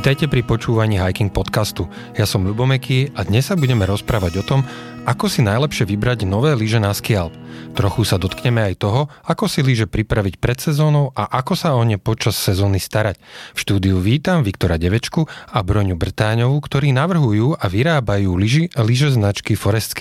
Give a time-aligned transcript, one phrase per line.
[0.00, 1.84] Vítajte pri počúvaní Hiking podcastu.
[2.16, 4.64] Ja som Lubomeky a dnes sa budeme rozprávať o tom,
[5.04, 7.36] ako si najlepšie vybrať nové lyže na Skialp.
[7.76, 11.84] Trochu sa dotkneme aj toho, ako si lyže pripraviť pred sezónou a ako sa o
[11.84, 13.20] ne počas sezóny starať.
[13.52, 19.52] V štúdiu vítam Viktora Devečku a Broňu Brtáňovú, ktorí navrhujú a vyrábajú lyži, lyže značky
[19.52, 19.92] Forest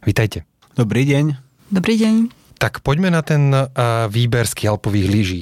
[0.00, 0.48] Vítajte.
[0.80, 1.36] Dobrý deň.
[1.68, 2.14] Dobrý deň.
[2.56, 3.68] Tak poďme na ten uh,
[4.08, 5.40] výber skialpových lyží.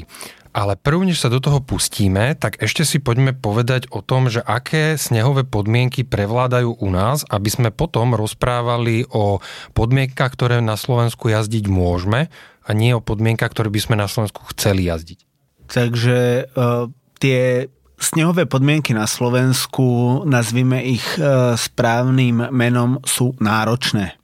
[0.51, 4.43] Ale prv, než sa do toho pustíme, tak ešte si poďme povedať o tom, že
[4.43, 9.39] aké snehové podmienky prevládajú u nás, aby sme potom rozprávali o
[9.79, 12.35] podmienkach, ktoré na Slovensku jazdiť môžeme
[12.67, 15.19] a nie o podmienkach, ktoré by sme na Slovensku chceli jazdiť.
[15.71, 16.19] Takže
[16.51, 16.91] uh,
[17.23, 24.20] tie snehové podmienky na Slovensku, nazvime ich uh, správnym menom, sú náročné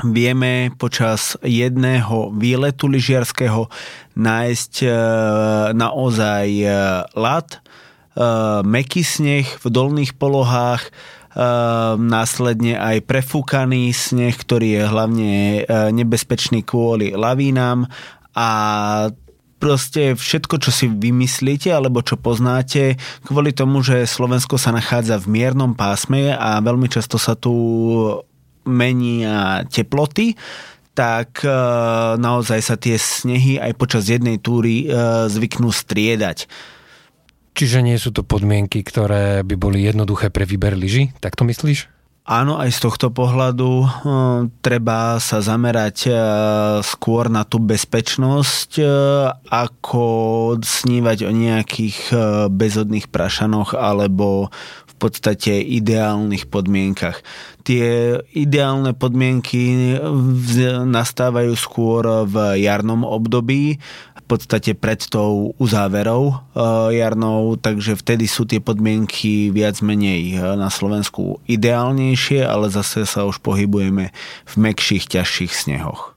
[0.00, 3.68] vieme počas jedného výletu lyžiarského
[4.16, 4.88] nájsť e,
[5.76, 6.68] naozaj e,
[7.12, 7.60] lat, e,
[8.64, 10.88] meký sneh v dolných polohách,
[11.96, 15.32] následne aj prefúkaný sneh, ktorý je hlavne
[15.96, 17.88] nebezpečný kvôli lavínám
[18.36, 18.48] a
[19.56, 25.32] proste všetko, čo si vymyslíte alebo čo poznáte, kvôli tomu, že Slovensko sa nachádza v
[25.32, 27.56] miernom pásme a veľmi často sa tu
[28.64, 30.38] menia teploty,
[30.92, 31.48] tak e,
[32.20, 34.86] naozaj sa tie snehy aj počas jednej túry e,
[35.28, 36.48] zvyknú striedať.
[37.52, 41.12] Čiže nie sú to podmienky, ktoré by boli jednoduché pre výber lyží?
[41.20, 41.88] Tak to myslíš?
[42.22, 43.86] Áno, aj z tohto pohľadu e,
[44.62, 46.12] treba sa zamerať
[46.86, 48.78] skôr na tú bezpečnosť,
[49.48, 50.06] ako
[50.60, 51.98] snívať o nejakých
[52.52, 54.52] bezodných prašanoch alebo
[55.02, 57.26] podstate ideálnych podmienkach
[57.62, 59.94] tie ideálne podmienky
[60.84, 63.78] nastávajú skôr v jarnom období,
[64.18, 70.58] v podstate pred tou uzáverou eh, jarnou, takže vtedy sú tie podmienky viac menej eh,
[70.58, 74.10] na Slovensku ideálnejšie, ale zase sa už pohybujeme
[74.46, 76.14] v mekších, ťažších snehoch.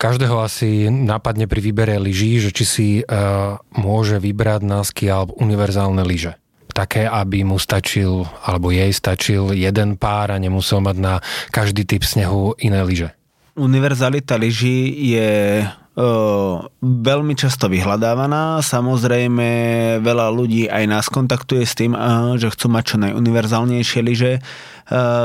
[0.00, 6.00] Každého asi napadne pri výbere lyží, že či si uh, môže vybrať na alebo univerzálne
[6.00, 6.39] lyže
[6.80, 11.14] také, aby mu stačil, alebo jej stačil jeden pár a nemusel mať na
[11.52, 13.12] každý typ snehu iné lyže?
[13.60, 15.28] Univerzalita lyží je
[16.80, 18.62] veľmi často vyhľadávaná.
[18.62, 19.48] Samozrejme,
[20.00, 21.92] veľa ľudí aj nás kontaktuje s tým,
[22.38, 24.32] že chcú mať čo najuniverzálnejšie lyže.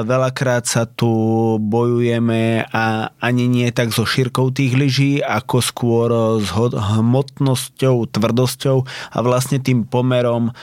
[0.06, 1.10] Veľakrát sa tu
[1.58, 9.18] bojujeme a ani nie tak so šírkou tých lyží, ako skôr s hmotnosťou, tvrdosťou a
[9.26, 10.54] vlastne tým pomerom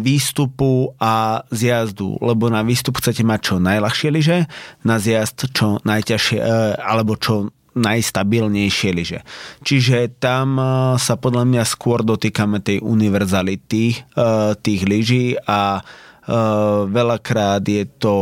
[0.00, 2.20] výstupu a zjazdu.
[2.20, 4.38] Lebo na výstup chcete mať čo najľahšie lyže,
[4.84, 6.38] na zjazd čo najťažšie,
[6.76, 9.20] alebo čo najstabilnejšie lyže.
[9.60, 10.64] Čiže tam e,
[10.96, 13.96] sa podľa mňa skôr dotýkame tej univerzality e,
[14.56, 15.82] tých lyží a e,
[16.88, 18.16] veľakrát je to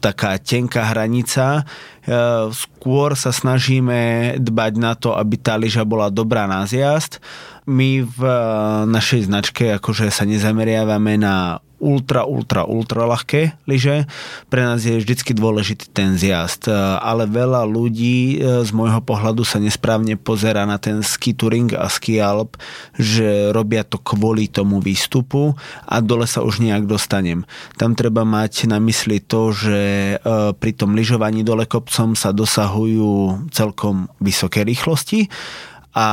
[0.00, 1.68] taká tenká hranica.
[2.50, 7.22] Skôr sa snažíme dbať na to, aby tá lyža bola dobrá na zjazd.
[7.68, 8.20] My v
[8.88, 14.04] našej značke akože sa nezameriavame na ultra, ultra, ultra ľahké lyže.
[14.52, 19.42] Pre nás je vždycky dôležitý ten zjazd, e, ale veľa ľudí e, z môjho pohľadu
[19.42, 22.60] sa nesprávne pozera na ten ski touring a ski alp,
[22.94, 25.56] že robia to kvôli tomu výstupu
[25.88, 27.48] a dole sa už nejak dostanem.
[27.80, 29.80] Tam treba mať na mysli to, že
[30.14, 35.32] e, pri tom lyžovaní dole kopcom sa dosahujú celkom vysoké rýchlosti
[35.96, 36.08] a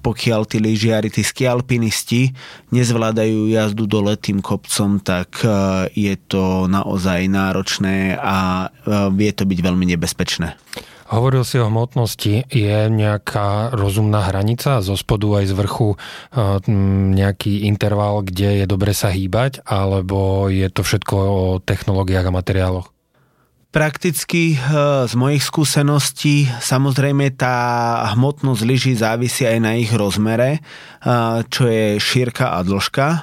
[0.00, 2.32] pokiaľ tí lyžiari, tí skialpinisti
[2.72, 5.48] nezvládajú jazdu dole tým kopcom, tak e,
[5.92, 10.56] je to naozaj náročné a e, vie to byť veľmi nebezpečné.
[11.10, 12.46] Hovoril si o hmotnosti.
[12.54, 15.96] Je nejaká rozumná hranica zo spodu aj z vrchu e,
[17.18, 22.94] nejaký interval, kde je dobre sa hýbať, alebo je to všetko o technológiách a materiáloch?
[23.70, 31.38] Prakticky eh, z mojich skúseností samozrejme tá hmotnosť lyží závisí aj na ich rozmere, eh,
[31.46, 33.06] čo je šírka a dĺžka.
[33.06, 33.20] Eh,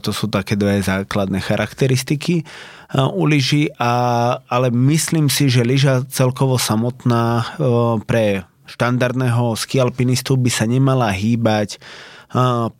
[0.00, 2.48] to sú také dve základné charakteristiky
[2.90, 7.54] u lyží, ale myslím si, že lyža celkovo samotná
[8.02, 11.78] pre štandardného skialpinistu by sa nemala hýbať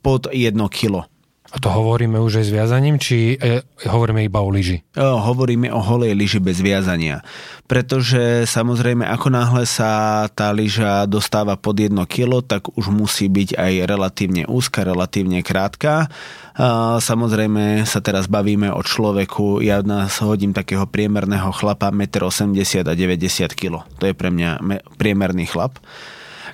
[0.03, 1.07] pod 1 kilo.
[1.51, 4.87] A to hovoríme už aj s viazaním, či e, hovoríme iba o lyži?
[4.95, 7.27] O, hovoríme o holej lyži bez viazania.
[7.67, 13.59] Pretože samozrejme, ako náhle sa tá lyža dostáva pod 1 kilo, tak už musí byť
[13.59, 16.07] aj relatívne úzka, relatívne krátka.
[16.55, 22.55] A, samozrejme sa teraz bavíme o človeku, ja nás hodím takého priemerného chlapa 1,80 m
[22.87, 23.83] a 90 kg.
[23.99, 24.63] To je pre mňa
[24.95, 25.83] priemerný chlap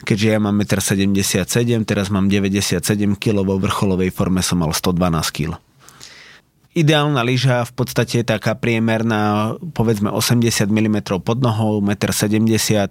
[0.05, 1.47] keďže ja mám 1,77
[1.77, 2.83] m, teraz mám 97
[3.17, 4.97] kg, vo vrcholovej forme som mal 112
[5.33, 5.57] kg.
[6.77, 12.89] ideálna lyža v podstate je taká priemerná, povedzme 80 mm pod nohou, 1,70 m.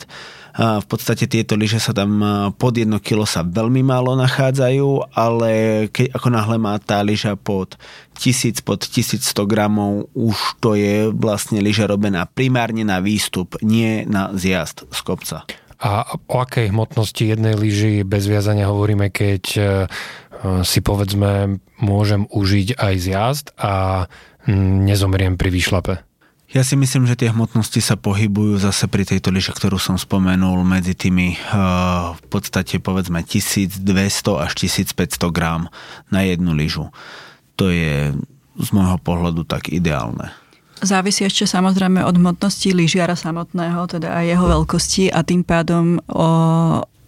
[0.55, 2.23] V podstate tieto lyže sa tam
[2.55, 5.51] pod 1 kg sa veľmi málo nachádzajú, ale
[5.91, 7.75] keď ako náhle má tá lyža pod
[8.23, 14.31] 1000, pod 1100 gramov, už to je vlastne lyža robená primárne na výstup, nie na
[14.31, 15.43] zjazd z kopca.
[15.85, 19.43] A o akej hmotnosti jednej lyži bez viazania hovoríme, keď
[20.65, 24.05] si povedzme môžem užiť aj zjazd a
[24.49, 26.01] nezomriem pri výšlape?
[26.49, 30.65] Ja si myslím, že tie hmotnosti sa pohybujú zase pri tejto lyže, ktorú som spomenul,
[30.65, 31.37] medzi tými
[32.17, 33.85] v podstate povedzme 1200
[34.41, 35.69] až 1500 grám
[36.09, 36.89] na jednu lyžu.
[37.61, 38.15] To je
[38.55, 40.31] z môjho pohľadu tak ideálne.
[40.83, 46.27] Závisí ešte samozrejme od hmotnosti lyžiara samotného, teda aj jeho veľkosti a tým pádom o,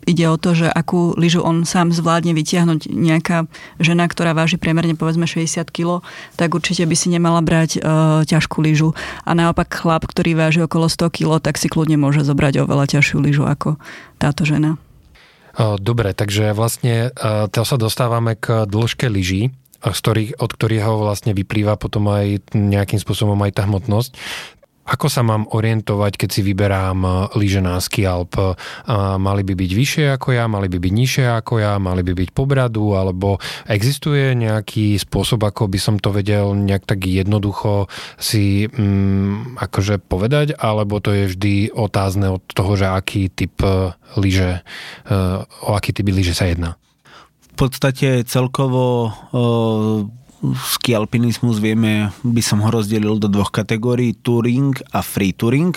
[0.08, 3.44] ide o to, že akú lyžu on sám zvládne vytiahnuť nejaká
[3.84, 6.00] žena, ktorá váži priemerne povedzme 60 kg,
[6.40, 7.80] tak určite by si nemala brať e,
[8.24, 8.96] ťažkú lyžu.
[9.28, 13.20] A naopak chlap, ktorý váži okolo 100 kg, tak si kľudne môže zobrať oveľa ťažšiu
[13.20, 13.76] lyžu ako
[14.16, 14.80] táto žena.
[15.58, 19.52] Dobre, takže vlastne e, to sa dostávame k dĺžke lyží
[19.84, 24.12] z ktorých, od ktorého vlastne vyplýva potom aj nejakým spôsobom aj tá hmotnosť.
[24.88, 28.40] Ako sa mám orientovať, keď si vyberám e, lyže na skialp?
[28.40, 28.56] E,
[29.20, 32.30] mali by byť vyššie ako ja, mali by byť nižšie ako ja, mali by byť
[32.32, 33.36] pobradu, alebo
[33.68, 40.56] existuje nejaký spôsob, ako by som to vedel nejak tak jednoducho si mm, akože povedať,
[40.56, 44.64] alebo to je vždy otázne od toho, že aký typ e, lyže,
[45.68, 46.80] o aký typ lyže sa jedná?
[47.58, 49.10] Podstate celkovo
[50.54, 55.74] ski alpinizmus vieme, by som ho rozdelil do dvoch kategórií, touring a free touring.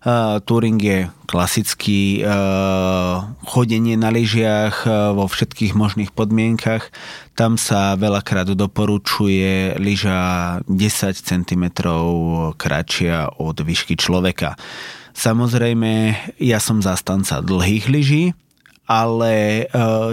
[0.00, 6.88] Uh, touring je klasický uh, chodenie na lyžiach uh, vo všetkých možných podmienkach.
[7.36, 10.72] Tam sa veľakrát doporučuje lyža 10
[11.12, 11.64] cm
[12.56, 14.56] kratšia od výšky človeka.
[15.12, 18.24] Samozrejme, ja som zastanca dlhých lyží,
[18.88, 19.64] ale e,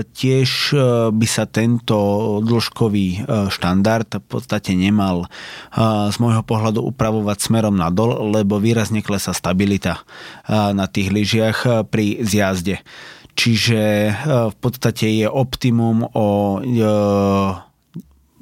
[0.03, 0.77] tiež e,
[1.15, 1.95] by sa tento
[2.43, 5.31] dĺžkový e, štandard v podstate nemal
[6.11, 10.03] z môjho pohľadu upravovať smerom nadol, lebo výrazne klesa stabilita
[10.47, 12.79] na tých lyžiach pri zjazde.
[13.35, 13.81] Čiže
[14.51, 16.59] v podstate je optimum o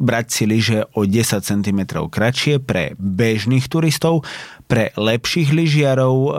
[0.04, 1.80] brať si lyže o 10 cm
[2.12, 4.28] kratšie pre bežných turistov.
[4.68, 6.32] Pre lepších lyžiarov e,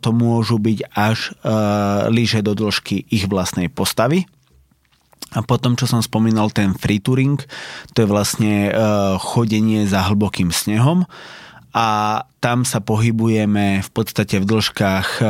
[0.00, 1.52] to môžu byť až e,
[2.08, 4.24] lyže do dĺžky ich vlastnej postavy.
[5.30, 7.38] A potom, čo som spomínal, ten free touring,
[7.94, 8.70] to je vlastne e,
[9.20, 11.06] chodenie za hlbokým snehom
[11.70, 11.88] a
[12.42, 15.22] tam sa pohybujeme v podstate v dĺžkach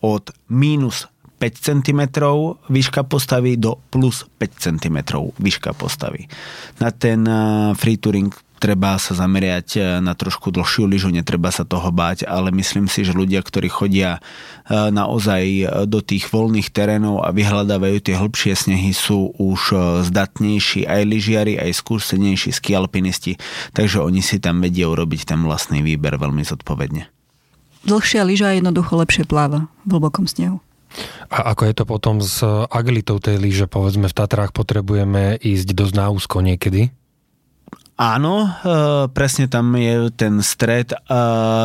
[0.00, 1.11] od minus
[1.42, 2.22] 5 cm
[2.70, 6.30] výška postavy do plus 5 cm výška postavy.
[6.78, 8.30] Na ten eh, free touring
[8.62, 13.02] treba sa zameriať eh, na trošku dlhšiu lyžu, netreba sa toho báť, ale myslím si,
[13.02, 18.94] že ľudia, ktorí chodia eh, naozaj do tých voľných terénov a vyhľadávajú tie hĺbšie snehy,
[18.94, 19.74] sú už
[20.06, 23.34] zdatnejší aj lyžiari, aj skúsenejší ski alpinisti,
[23.74, 27.10] takže oni si tam vedia urobiť ten vlastný výber veľmi zodpovedne.
[27.82, 30.62] Dlhšia lyža jednoducho lepšie pláva v hlbokom snehu.
[31.32, 33.66] A ako je to potom s agilitou tej lyže?
[33.70, 36.92] Povedzme, v Tatrách potrebujeme ísť dosť na úzko niekedy?
[38.02, 38.48] Áno, e,
[39.12, 40.98] presne tam je ten stred e,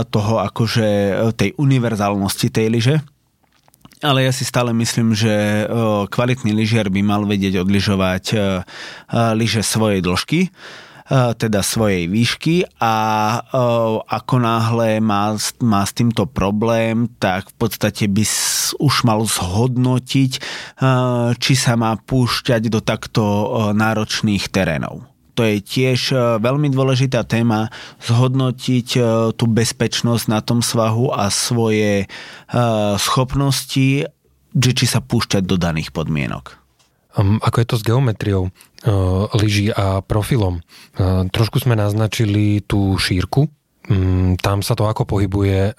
[0.06, 0.88] toho akože
[1.34, 2.96] tej univerzálnosti tej lyže.
[4.06, 5.64] Ale ja si stále myslím, že e,
[6.06, 8.26] kvalitný lyžiar by mal vedieť odlyžovať
[9.34, 10.54] lyže svojej dĺžky
[11.12, 12.96] teda svojej výšky a
[14.04, 18.28] ako náhle má, má s týmto problém, tak v podstate by
[18.76, 20.32] už mal zhodnotiť,
[21.40, 23.24] či sa má púšťať do takto
[23.72, 27.70] náročných terénov to je tiež veľmi dôležitá téma,
[28.02, 28.88] zhodnotiť
[29.38, 32.10] tú bezpečnosť na tom svahu a svoje
[32.98, 34.10] schopnosti,
[34.58, 36.58] či sa púšťať do daných podmienok.
[37.18, 38.50] Ako je to s geometriou
[39.36, 40.64] lyží a profilom?
[41.32, 43.52] Trošku sme naznačili tú šírku,
[43.92, 45.76] mm, tam sa to ako pohybuje.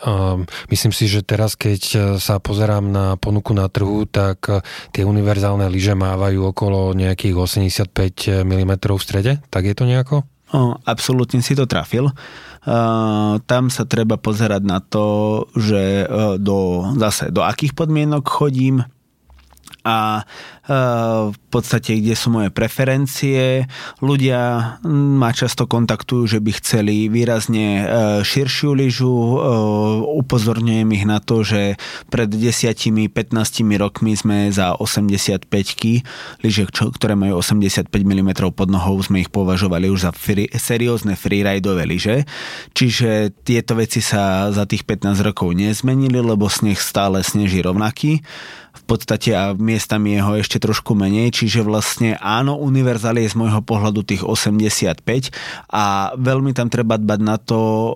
[0.68, 1.80] Myslím si, že teraz, keď
[2.20, 4.44] sa pozerám na ponuku na trhu, tak
[4.92, 9.32] tie univerzálne lyže mávajú okolo nejakých 85 mm v strede.
[9.48, 10.16] Tak je to nejako?
[10.48, 12.08] O, absolútne si to trafil.
[12.08, 16.04] Uh, tam sa treba pozerať na to, že
[16.40, 18.84] do, zase do akých podmienok chodím,
[19.88, 19.96] a
[21.32, 23.64] v podstate, kde sú moje preferencie.
[24.04, 27.84] Ľudia ma často kontaktujú, že by chceli výrazne e,
[28.20, 29.08] širšiu lyžu.
[29.08, 29.36] E,
[30.20, 31.80] upozorňujem ich na to, že
[32.12, 33.08] pred 10-15
[33.80, 35.48] rokmi sme za 85
[36.44, 41.88] lyže, ktoré majú 85 mm pod nohou, sme ich považovali už za free, seriózne freerideové
[41.88, 42.28] lyže.
[42.76, 48.20] Čiže tieto veci sa za tých 15 rokov nezmenili, lebo sneh stále sneží rovnaký
[48.88, 53.60] podstate a miestami je ho ešte trošku menej, čiže vlastne áno, univerzál je z môjho
[53.60, 55.04] pohľadu tých 85
[55.68, 57.94] a veľmi tam treba dbať na to,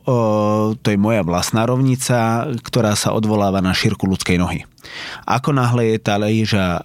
[0.76, 4.68] to je moja vlastná rovnica, ktorá sa odvoláva na šírku ľudskej nohy.
[5.24, 6.84] Ako náhle je tá lyža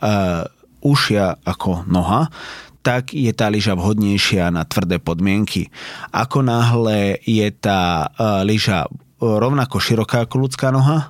[0.79, 2.31] ušia ako noha,
[2.79, 5.67] tak je tá lyža vhodnejšia na tvrdé podmienky.
[6.15, 8.07] Ako náhle je tá
[8.47, 8.87] lyža
[9.17, 11.05] rovnako široká ako ľudská noha, e,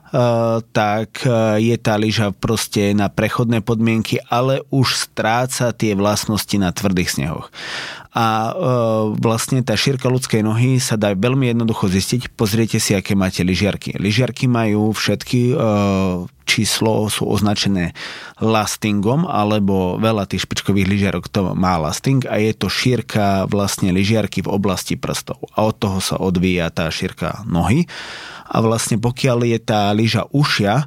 [0.71, 6.71] tak e, je tá lyža proste na prechodné podmienky, ale už stráca tie vlastnosti na
[6.71, 7.51] tvrdých snehoch.
[8.15, 8.51] A e,
[9.19, 12.31] vlastne tá šírka ľudskej nohy sa dá veľmi jednoducho zistiť.
[12.39, 13.99] Pozriete si, aké máte lyžiarky.
[13.99, 15.51] Lyžiarky majú všetky
[16.47, 17.91] číslo sú označené
[18.39, 24.39] lastingom, alebo veľa tých špičkových lyžiarok to má lasting a je to šírka vlastne lyžiarky
[24.39, 25.43] v oblasti prstov.
[25.53, 27.83] A od toho sa odvíja tá šírka nohy.
[28.47, 30.85] A vlastne pokiaľ je tá lyža ušia, e,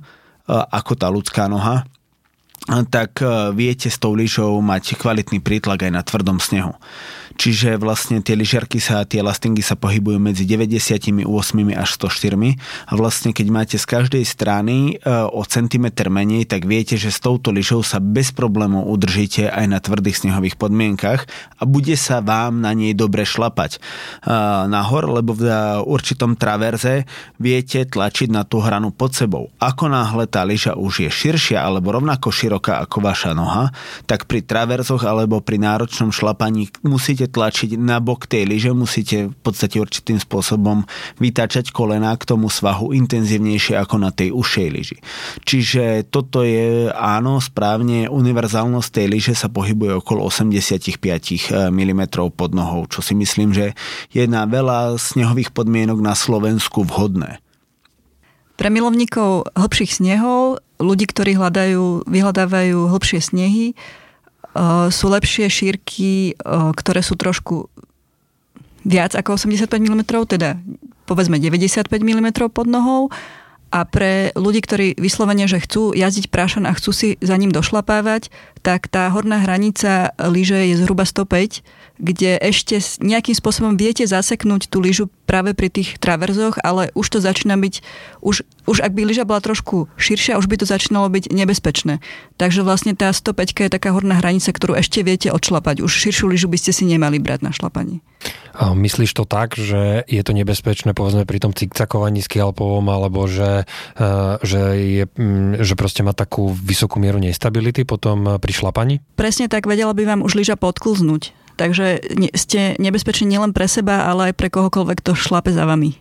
[0.48, 1.84] ako tá ľudská noha,
[2.88, 6.72] tak e, viete s tou lyžou mať kvalitný prítlak aj na tvrdom snehu.
[7.40, 11.24] Čiže vlastne tie lyžiarky sa, tie lastingy sa pohybujú medzi 98
[11.72, 12.36] až 104
[12.84, 17.16] a vlastne keď máte z každej strany e, o centimetr menej, tak viete, že s
[17.16, 21.24] touto lyžou sa bez problémov udržíte aj na tvrdých snehových podmienkach
[21.56, 23.80] a bude sa vám na nej dobre šlapať e,
[24.68, 25.48] nahor, lebo v
[25.80, 27.08] určitom traverze
[27.40, 29.48] viete tlačiť na tú hranu pod sebou.
[29.56, 33.72] Ako náhle tá lyža už je širšia alebo rovnako široká ako vaša noha,
[34.04, 39.38] tak pri traverzoch alebo pri náročnom šlapaní musíte tlačiť na bok tej lyže, musíte v
[39.40, 40.84] podstate určitým spôsobom
[41.22, 44.98] vytáčať kolena k tomu svahu intenzívnejšie ako na tej ušej lyži.
[45.46, 51.00] Čiže toto je áno, správne, univerzálnosť tej lyže sa pohybuje okolo 85
[51.70, 52.02] mm
[52.34, 53.72] pod nohou, čo si myslím, že
[54.10, 57.38] je na veľa snehových podmienok na Slovensku vhodné.
[58.60, 63.72] Pre milovníkov hlbších snehov, ľudí, ktorí hľadajú, vyhľadávajú hlbšie snehy,
[64.90, 66.34] sú lepšie šírky,
[66.74, 67.70] ktoré sú trošku
[68.82, 70.58] viac ako 85 mm, teda
[71.04, 73.10] povedzme 95 mm pod nohou.
[73.70, 78.26] A pre ľudí, ktorí vyslovene, že chcú jazdiť prášan a chcú si za ním došlapávať,
[78.66, 81.62] tak tá horná hranica lyže je zhruba 105
[82.00, 87.18] kde ešte nejakým spôsobom viete zaseknúť tú lyžu práve pri tých traverzoch, ale už to
[87.22, 87.84] začína byť,
[88.24, 92.02] už, už ak by lyža bola trošku širšia, už by to začínalo byť nebezpečné.
[92.40, 95.84] Takže vlastne tá 105 je taká horná hranica, ktorú ešte viete odšlapať.
[95.84, 98.02] Už širšiu lyžu by ste si nemali brať na šlapanie.
[98.52, 103.64] A myslíš to tak, že je to nebezpečné povedzme pri tom cikcakovaní skialpovom, alebo že,
[103.96, 104.04] e,
[104.44, 105.04] že, je,
[105.62, 109.00] že proste má takú vysokú mieru nestability potom pri šlapaní?
[109.16, 112.00] Presne tak, vedela by vám už lyža podklznúť Takže
[112.32, 116.00] ste nebezpeční nielen pre seba, ale aj pre kohokoľvek, to šlape za vami.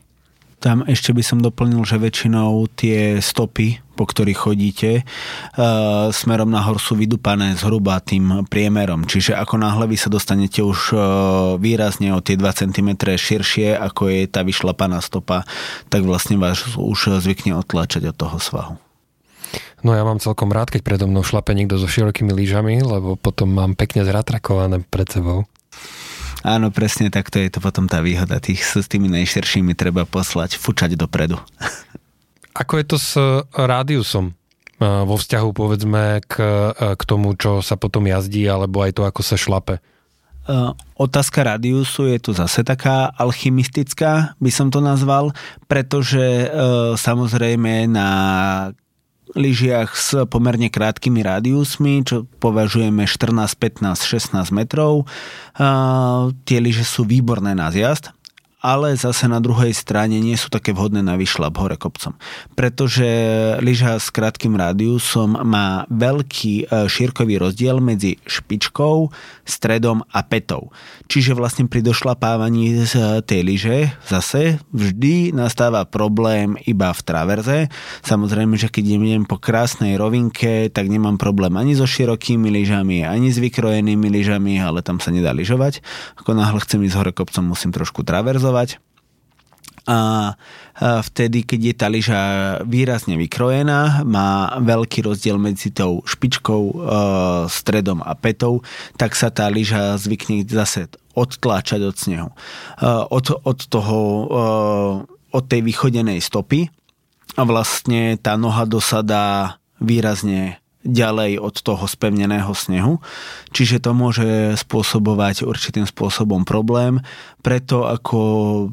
[0.60, 5.04] Tam ešte by som doplnil, že väčšinou tie stopy, po ktorých chodíte, e,
[6.12, 9.08] smerom nahor sú vydupané zhruba tým priemerom.
[9.08, 10.98] Čiže ako náhle vy sa dostanete už e,
[11.64, 15.48] výrazne o tie 2 cm širšie, ako je tá vyšlapaná stopa,
[15.88, 18.89] tak vlastne vás už zvykne otlačať od toho svahu.
[19.80, 23.52] No ja mám celkom rád, keď predo mnou šlape niekto so širokými lyžami, lebo potom
[23.52, 25.48] mám pekne zratrakované pred sebou.
[26.44, 28.40] Áno, presne takto je to potom tá výhoda.
[28.40, 31.40] Tých s tými najširšími treba poslať, fučať dopredu.
[32.60, 34.32] Ako je to s eh, rádiusom?
[34.32, 39.04] Eh, vo vzťahu povedzme k, eh, k tomu, čo sa potom jazdí, alebo aj to,
[39.08, 39.80] ako sa šlape?
[40.98, 45.30] Otázka radiusu je tu zase taká alchymistická, by som to nazval,
[45.70, 46.50] pretože
[46.98, 48.10] samozrejme na
[49.38, 55.06] lyžiach s pomerne krátkými rádiusmi, čo považujeme 14, 15, 16 metrov.
[56.46, 58.14] tie lyže sú výborné na zjazd
[58.60, 62.20] ale zase na druhej strane nie sú také vhodné na vyšlap hore kopcom.
[62.60, 63.08] Pretože
[63.64, 69.08] lyža s krátkým rádiusom má veľký e, šírkový rozdiel medzi špičkou,
[69.48, 70.76] stredom a petou.
[71.08, 73.78] Čiže vlastne pri došlapávaní z tej lyže
[74.12, 77.58] zase vždy nastáva problém iba v traverze.
[78.04, 83.32] Samozrejme, že keď idem po krásnej rovinke, tak nemám problém ani so širokými lyžami, ani
[83.32, 85.80] s vykrojenými lyžami, ale tam sa nedá lyžovať.
[86.20, 88.49] Ako náhle chcem ísť hore kopcom, musím trošku traverzovať.
[89.90, 90.38] A
[90.80, 92.22] vtedy, keď je tá lyža
[92.64, 96.76] výrazne vykrojená, má veľký rozdiel medzi tou špičkou, e,
[97.52, 98.64] stredom a petou,
[98.96, 100.88] tak sa tá lyža zvykne zase
[101.18, 102.30] odtláčať od snehu.
[102.30, 102.36] E,
[102.88, 104.26] od, od toho, e,
[105.36, 106.72] od tej vychodenej stopy
[107.36, 113.04] a vlastne tá noha dosadá výrazne ďalej od toho spevneného snehu,
[113.52, 117.04] čiže to môže spôsobovať určitým spôsobom problém.
[117.44, 118.20] Preto ako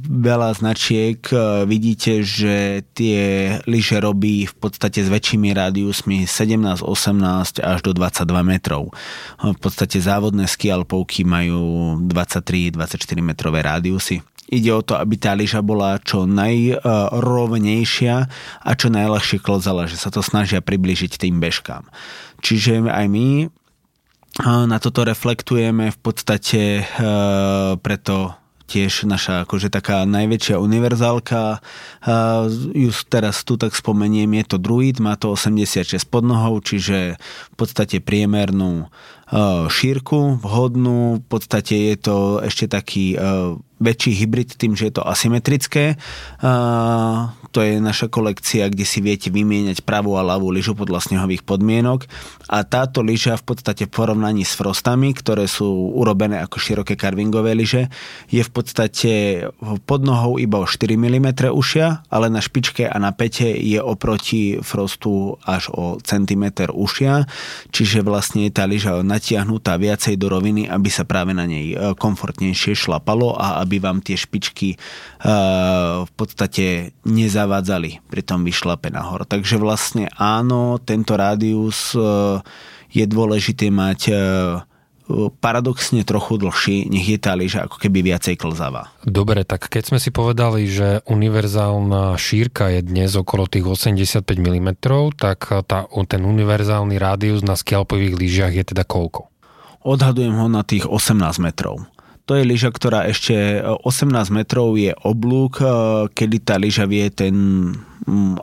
[0.02, 7.62] veľa značiek e, vidíte, že tie lyže robí v podstate s väčšími rádiusmi 17, 18
[7.62, 8.94] až do 22 metrov.
[9.42, 14.22] V podstate závodné skialpovky majú 23-24 metrové rádiusy.
[14.46, 18.16] Ide o to, aby tá lyža bola čo najrovnejšia
[18.62, 21.82] a čo najľahšie klzala, že sa to snažia približiť tým bežkám.
[22.46, 23.50] Čiže aj my
[24.46, 26.86] na toto reflektujeme v podstate
[27.82, 31.62] preto tiež naša akože taká najväčšia univerzálka.
[32.74, 37.14] Ju teraz tu tak spomeniem, je to Druid, má to 86 pod nohou, čiže
[37.50, 38.90] v podstate priemernú
[39.70, 43.14] šírku, vhodnú, v podstate je to ešte taký
[43.76, 46.00] väčší hybrid tým, že je to asymetrické.
[47.52, 52.04] To je naša kolekcia, kde si viete vymieňať pravú a ľavú lyžu podľa snehových podmienok.
[52.52, 57.56] A táto lyža v podstate v porovnaní s frostami, ktoré sú urobené ako široké carvingové
[57.56, 57.88] lyže,
[58.28, 59.12] je v podstate
[59.88, 64.60] pod nohou iba o 4 mm ušia, ale na špičke a na pete je oproti
[64.60, 67.26] frostu až o centimeter ušia,
[67.74, 71.96] čiže vlastne je tá lyža natiahnutá viacej do roviny, aby sa práve na nej e,
[71.98, 79.26] komfortnejšie šlapalo a aby vám tie špičky uh, v podstate nezavádzali pri tom vyšlape nahor.
[79.26, 82.38] Takže vlastne áno, tento rádius uh,
[82.94, 84.62] je dôležité mať uh,
[85.38, 88.90] paradoxne trochu dlhší, nech je tá lyža ako keby viacej klzavá.
[89.06, 94.68] Dobre, tak keď sme si povedali, že univerzálna šírka je dnes okolo tých 85 mm,
[95.14, 99.30] tak tá, ten univerzálny rádius na skialpových lyžiach je teda koľko?
[99.86, 101.86] Odhadujem ho na tých 18 metrov.
[102.26, 105.66] To je lyža, ktorá ešte 18 metrov je oblúk, e,
[106.10, 107.34] kedy tá lyža vie ten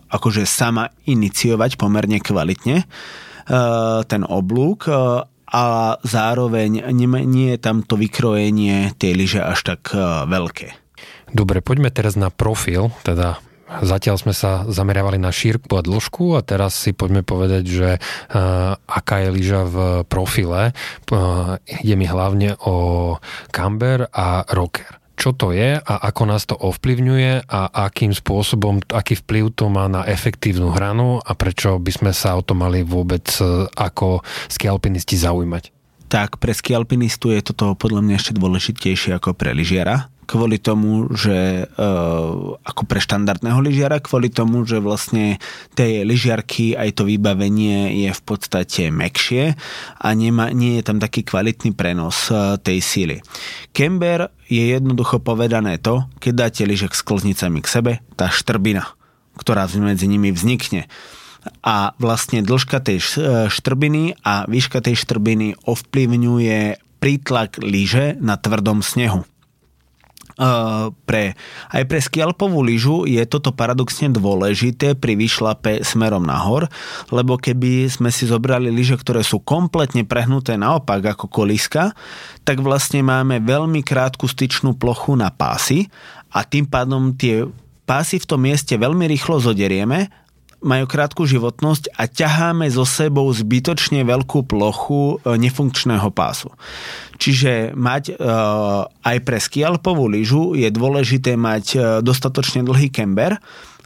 [0.07, 2.85] akože sama iniciovať pomerne kvalitne e,
[4.07, 4.95] ten oblúk e,
[5.27, 5.65] a
[5.99, 9.93] zároveň nie je tam to vykrojenie tej lyže až tak
[10.25, 10.73] veľké.
[11.29, 13.37] Dobre, poďme teraz na profil, teda
[13.69, 18.75] Zatiaľ sme sa zameriavali na šírku a dĺžku a teraz si poďme povedať, že uh,
[18.85, 20.75] aká je lyža v profile.
[21.09, 23.17] Uh, ide mi hlavne o
[23.49, 29.15] camber a rocker čo to je a ako nás to ovplyvňuje a akým spôsobom, aký
[29.21, 33.23] vplyv to má na efektívnu hranu a prečo by sme sa o to mali vôbec
[33.39, 35.69] e, ako skialpinisti zaujímať?
[36.09, 41.67] Tak pre skialpinistu je toto podľa mňa ešte dôležitejšie ako pre lyžiara, kvôli tomu, že
[41.67, 45.37] uh, ako pre štandardného lyžiara, kvôli tomu, že vlastne
[45.77, 49.55] tej lyžiarky aj to vybavenie je v podstate mekšie
[49.99, 53.17] a nema, nie je tam taký kvalitný prenos uh, tej síly.
[53.75, 58.95] Kember je jednoducho povedané to, keď dáte lyžek s klznicami k sebe, tá štrbina,
[59.35, 60.87] ktorá medzi nimi vznikne
[61.59, 63.03] a vlastne dĺžka tej
[63.51, 69.27] štrbiny a výška tej štrbiny ovplyvňuje prítlak lyže na tvrdom snehu.
[70.93, 71.25] Pre,
[71.69, 76.65] aj pre skialpovú lyžu je toto paradoxne dôležité pri vyšlape smerom nahor,
[77.13, 81.93] lebo keby sme si zobrali lyže, ktoré sú kompletne prehnuté naopak ako koliska,
[82.41, 85.85] tak vlastne máme veľmi krátku styčnú plochu na pásy
[86.33, 87.45] a tým pádom tie
[87.85, 90.22] pásy v tom mieste veľmi rýchlo zoderieme
[90.63, 96.49] majú krátku životnosť a ťaháme so sebou zbytočne veľkú plochu e, nefunkčného pásu.
[97.19, 98.13] Čiže mať e,
[99.03, 103.37] aj pre skialpovú lyžu je dôležité mať e, dostatočne dlhý kember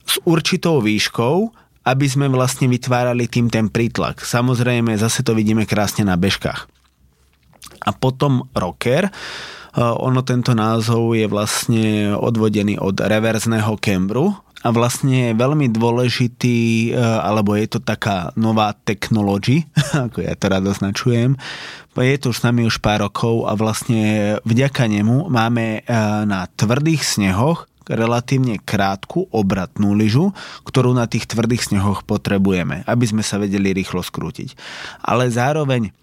[0.06, 1.36] s určitou výškou,
[1.84, 4.22] aby sme vlastne vytvárali tým ten prítlak.
[4.22, 6.70] Samozrejme, zase to vidíme krásne na bežkách.
[7.84, 9.08] A potom rocker,
[9.78, 16.98] ono tento názov je vlastne odvodený od reverzného kembru, a vlastne je veľmi dôležitý, e,
[16.98, 19.70] alebo je to taká nová technology,
[20.10, 21.38] ako ja to rád označujem.
[21.98, 25.94] Je to už s nami už pár rokov a vlastne vďaka nemu máme e,
[26.26, 30.36] na tvrdých snehoch relatívne krátku obratnú lyžu,
[30.68, 34.54] ktorú na tých tvrdých snehoch potrebujeme, aby sme sa vedeli rýchlo skrútiť.
[35.08, 35.96] Ale zároveň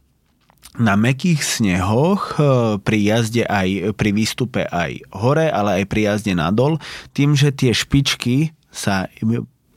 [0.75, 2.43] na mekých snehoch e,
[2.83, 6.83] pri jazde aj pri výstupe aj hore, ale aj pri jazde nadol,
[7.15, 9.07] tým, že tie špičky sa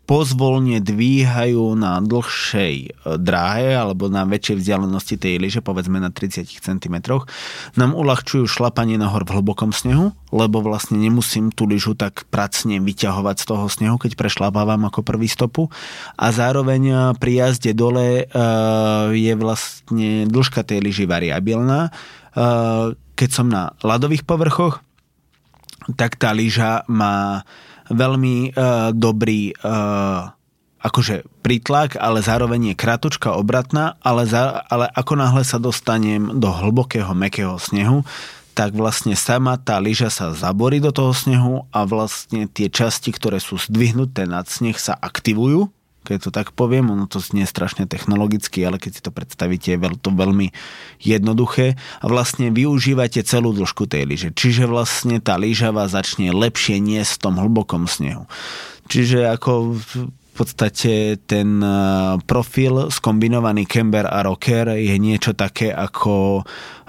[0.08, 2.90] pozvolne dvíhajú na dlhšej e,
[3.20, 6.96] dráhe alebo na väčšej vzdialenosti tej lyže, povedzme na 30 cm,
[7.76, 13.36] nám uľahčujú šlapanie nahor v hlbokom snehu, lebo vlastne nemusím tú lyžu tak pracne vyťahovať
[13.36, 15.68] z toho snehu, keď prešlapávam ako prvý stopu.
[16.16, 18.40] A zároveň e, pri jazde dole e,
[19.12, 21.92] je vlastne dĺžka tej lyži variabilná.
[23.18, 24.86] Keď som na ľadových povrchoch,
[25.98, 27.42] tak tá lyža má
[27.92, 30.32] veľmi uh, dobrý uh,
[30.82, 36.48] akože prítlak, ale zároveň je kratučka obratná, ale, za, ale ako náhle sa dostanem do
[36.48, 38.06] hlbokého, mekého snehu,
[38.58, 43.38] tak vlastne sama tá lyža sa zaborí do toho snehu a vlastne tie časti, ktoré
[43.38, 45.70] sú zdvihnuté nad sneh, sa aktivujú
[46.08, 49.80] keď to tak poviem, ono to znie strašne technologicky, ale keď si to predstavíte, je
[50.00, 50.56] to veľmi
[51.04, 54.30] jednoduché a vlastne využívate celú dĺžku tej lyže.
[54.32, 58.24] Čiže vlastne tá lyža vás začne lepšie niesť v tom hlbokom snehu.
[58.88, 59.76] Čiže ako
[60.38, 61.70] podstate ten e,
[62.30, 66.44] profil skombinovaný camber a rocker je niečo také ako e,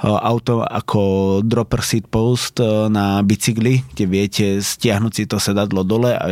[0.04, 1.00] auto, ako
[1.40, 6.24] dropper seat post e, na bicykli, kde viete stiahnuť si to sedadlo dole a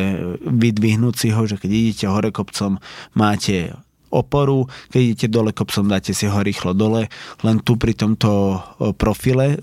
[0.44, 2.76] vydvihnúť si ho, že keď idete hore kopcom,
[3.16, 3.72] máte
[4.12, 7.08] oporu, keď idete dole kopcom, dáte si ho rýchlo dole,
[7.42, 8.62] len tu pri tomto
[8.94, 9.58] profile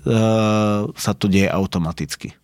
[0.94, 2.36] sa to deje automaticky.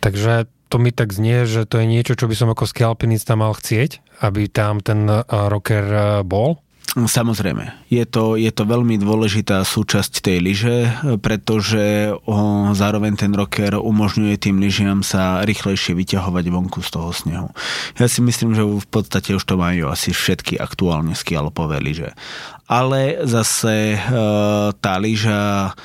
[0.00, 3.56] Takže to mi tak znie, že to je niečo, čo by som ako skialpinista mal
[3.56, 6.60] chcieť, aby tam ten rocker bol?
[6.96, 10.78] Samozrejme, je to, je to veľmi dôležitá súčasť tej lyže,
[11.20, 17.48] pretože o, zároveň ten rocker umožňuje tým lyžiam sa rýchlejšie vyťahovať vonku z toho snehu.
[18.00, 22.16] Ja si myslím, že v podstate už to majú asi všetky aktuálne skialpové lyže.
[22.64, 23.98] Ale zase e,
[24.72, 25.76] tá lyža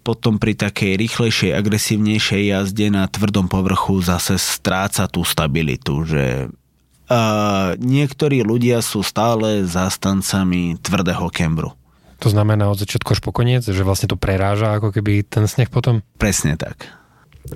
[0.00, 7.76] potom pri takej rýchlejšej, agresívnejšej jazde na tvrdom povrchu zase stráca tú stabilitu, že uh,
[7.76, 11.76] niektorí ľudia sú stále zástancami tvrdého kembru.
[12.20, 15.72] To znamená od začiatku až po koniec, že vlastne to preráža ako keby ten sneh
[15.72, 16.04] potom?
[16.20, 16.84] Presne tak.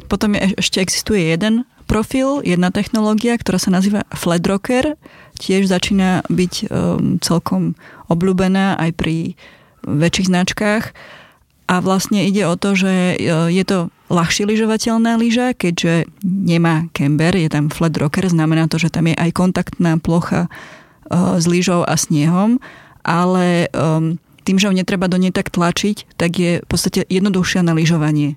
[0.09, 4.97] Potom je, ešte existuje jeden profil, jedna technológia, ktorá sa nazýva flat rocker.
[5.37, 7.77] Tiež začína byť um, celkom
[8.09, 9.17] obľúbená aj pri
[9.85, 10.85] väčších značkách
[11.65, 13.17] a vlastne ide o to, že e,
[13.53, 13.79] je to
[14.13, 19.17] ľahšie lyžovateľná lyža, keďže nemá kember, je tam flat rocker, znamená to, že tam je
[19.17, 20.51] aj kontaktná plocha e,
[21.41, 22.61] s lyžou a snehom,
[23.05, 23.69] ale
[24.45, 28.37] tým, že ho netreba do nej tak tlačiť, tak je v podstate jednoduchšia na lyžovanie.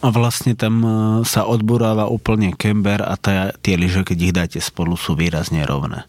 [0.00, 0.88] A vlastne tam e,
[1.28, 6.08] sa odburáva úplne kember a tá, tie lyže, keď ich dáte spolu, sú výrazne rovné.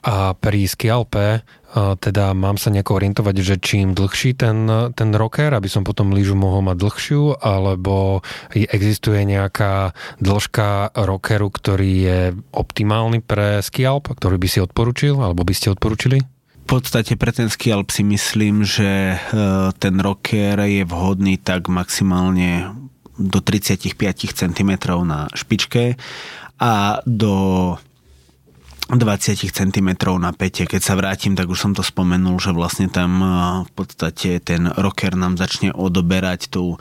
[0.00, 1.44] A pri skialpe
[1.76, 6.34] teda mám sa nejako orientovať, že čím dlhší ten, ten rocker, aby som potom lyžu
[6.34, 14.48] mohol mať dlhšiu, alebo existuje nejaká dĺžka rockeru, ktorý je optimálny pre skialp, ktorý by
[14.50, 16.18] si odporučil, alebo by ste odporučili?
[16.66, 19.16] V podstate pre ten skialp si myslím, že e,
[19.74, 22.70] ten rocker je vhodný tak maximálne
[23.18, 23.98] do 35
[24.32, 24.70] cm
[25.02, 25.98] na špičke
[26.62, 27.74] a do
[28.98, 30.66] 20 cm na pete.
[30.66, 33.22] Keď sa vrátim, tak už som to spomenul, že vlastne tam
[33.62, 36.74] v podstate ten rocker nám začne odoberať tú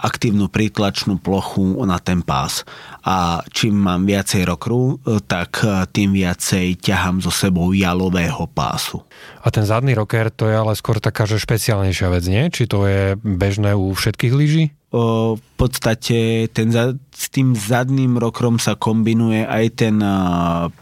[0.00, 2.64] aktívnu prítlačnú plochu na ten pás.
[3.02, 5.60] A čím mám viacej rockeru, tak
[5.92, 9.02] tým viacej ťahám zo sebou jalového pásu.
[9.44, 12.48] A ten zadný rocker to je ale skôr taká, že špeciálnejšia vec, nie?
[12.48, 14.64] Či to je bežné u všetkých lyží?
[14.92, 19.96] v podstate ten, s tým zadným rokrom sa kombinuje aj ten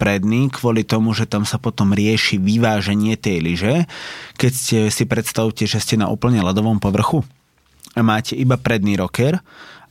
[0.03, 3.75] predný, kvôli tomu, že tam sa potom rieši vyváženie tej lyže.
[4.35, 7.23] Keď ste si predstavte, že ste na úplne ľadovom povrchu
[7.99, 9.43] máte iba predný roker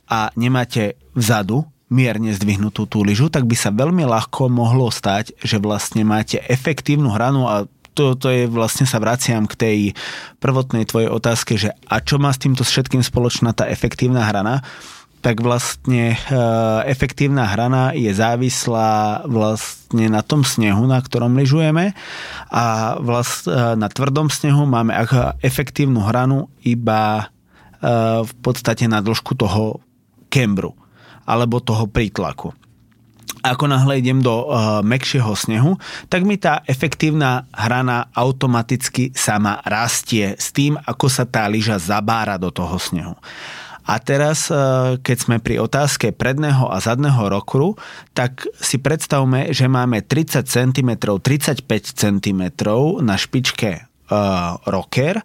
[0.08, 5.58] a nemáte vzadu mierne zdvihnutú tú lyžu, tak by sa veľmi ľahko mohlo stať, že
[5.58, 7.66] vlastne máte efektívnu hranu a
[7.98, 9.78] to, to je vlastne sa vraciam k tej
[10.38, 14.62] prvotnej tvojej otázke, že a čo má s týmto všetkým spoločná tá efektívna hrana,
[15.20, 16.18] tak vlastne e,
[16.88, 21.92] efektívna hrana je závislá vlastne na tom snehu, na ktorom lyžujeme
[22.48, 24.96] a vlast, e, na tvrdom snehu máme
[25.44, 27.28] efektívnu hranu iba
[28.20, 29.80] v podstate na dĺžku toho
[30.28, 30.76] kembru
[31.24, 32.52] alebo toho prítlaku
[33.40, 35.80] ako náhle idem do uh, mekšieho snehu,
[36.12, 42.36] tak mi tá efektívna hrana automaticky sama rastie s tým, ako sa tá lyža zabára
[42.36, 43.16] do toho snehu.
[43.88, 47.80] A teraz, uh, keď sme pri otázke predného a zadného rokru,
[48.12, 51.64] tak si predstavme, že máme 30 cm, 35
[51.96, 52.42] cm
[53.00, 53.89] na špičke
[54.66, 55.22] rocker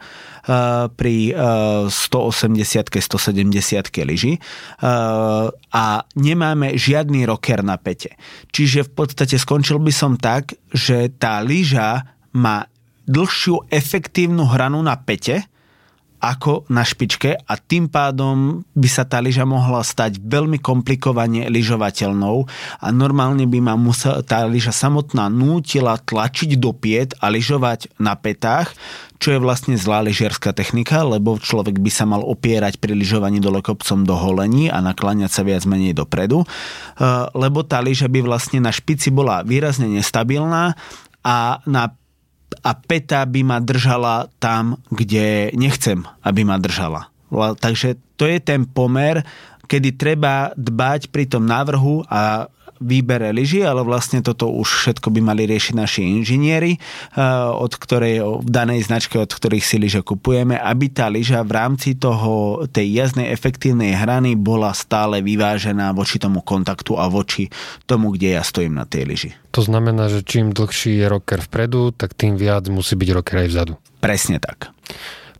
[0.93, 4.37] pri 180 170 lyži
[5.73, 8.13] a nemáme žiadny rocker na pete.
[8.53, 12.69] Čiže v podstate skončil by som tak, že tá lyža má
[13.09, 15.49] dlhšiu efektívnu hranu na pete,
[16.25, 22.49] ako na špičke a tým pádom by sa tá lyža mohla stať veľmi komplikovane lyžovateľnou
[22.81, 28.17] a normálne by ma musel, tá lyža samotná nútila tlačiť do piet a lyžovať na
[28.17, 28.73] petách,
[29.21, 33.61] čo je vlastne zlá lyžiarská technika, lebo človek by sa mal opierať pri lyžovaní dole
[33.61, 36.47] kopcom do holení a nakláňať sa viac menej dopredu, e,
[37.37, 40.75] lebo tá lyža by vlastne na špici bola výrazne nestabilná
[41.25, 41.95] a na
[42.65, 47.13] a peta by ma držala tam, kde nechcem, aby ma držala.
[47.33, 49.25] Takže to je ten pomer,
[49.65, 52.49] kedy treba dbať pri tom návrhu a
[52.79, 58.43] výbere lyží, ale vlastne toto už všetko by mali riešiť naši inžinieri, eh, od ktorej,
[58.43, 62.99] v danej značke, od ktorých si lyže kupujeme, aby tá lyža v rámci toho, tej
[62.99, 67.47] jazdnej efektívnej hrany bola stále vyvážená voči tomu kontaktu a voči
[67.87, 69.31] tomu, kde ja stojím na tej lyži.
[69.55, 73.49] To znamená, že čím dlhší je rocker vpredu, tak tým viac musí byť rocker aj
[73.51, 73.73] vzadu.
[74.03, 74.75] Presne tak.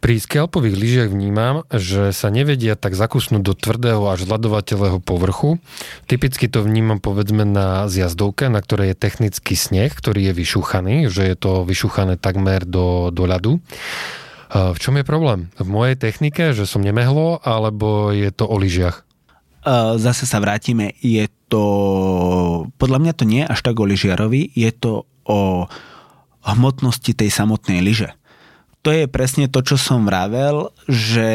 [0.06, 5.58] Pri skelpových lyžiach vnímam, že sa nevedia tak zakusnúť do tvrdého až zladovateľného povrchu.
[6.06, 11.26] Typicky to vnímam povedzme na zjazdovke, na ktorej je technický sneh, ktorý je vyšúchaný, že
[11.26, 13.66] je to vyšúchané takmer do, do ľadu.
[14.54, 15.50] V čom je problém?
[15.58, 19.02] V mojej technike, že som nemehlo, alebo je to o lyžiach?
[19.98, 21.66] Zase sa vrátime, je to,
[22.78, 25.66] podľa mňa to nie až tak o lyžiarovi, je to o
[26.46, 28.14] hmotnosti tej samotnej lyže
[28.86, 31.26] to je presne to, čo som vravel, že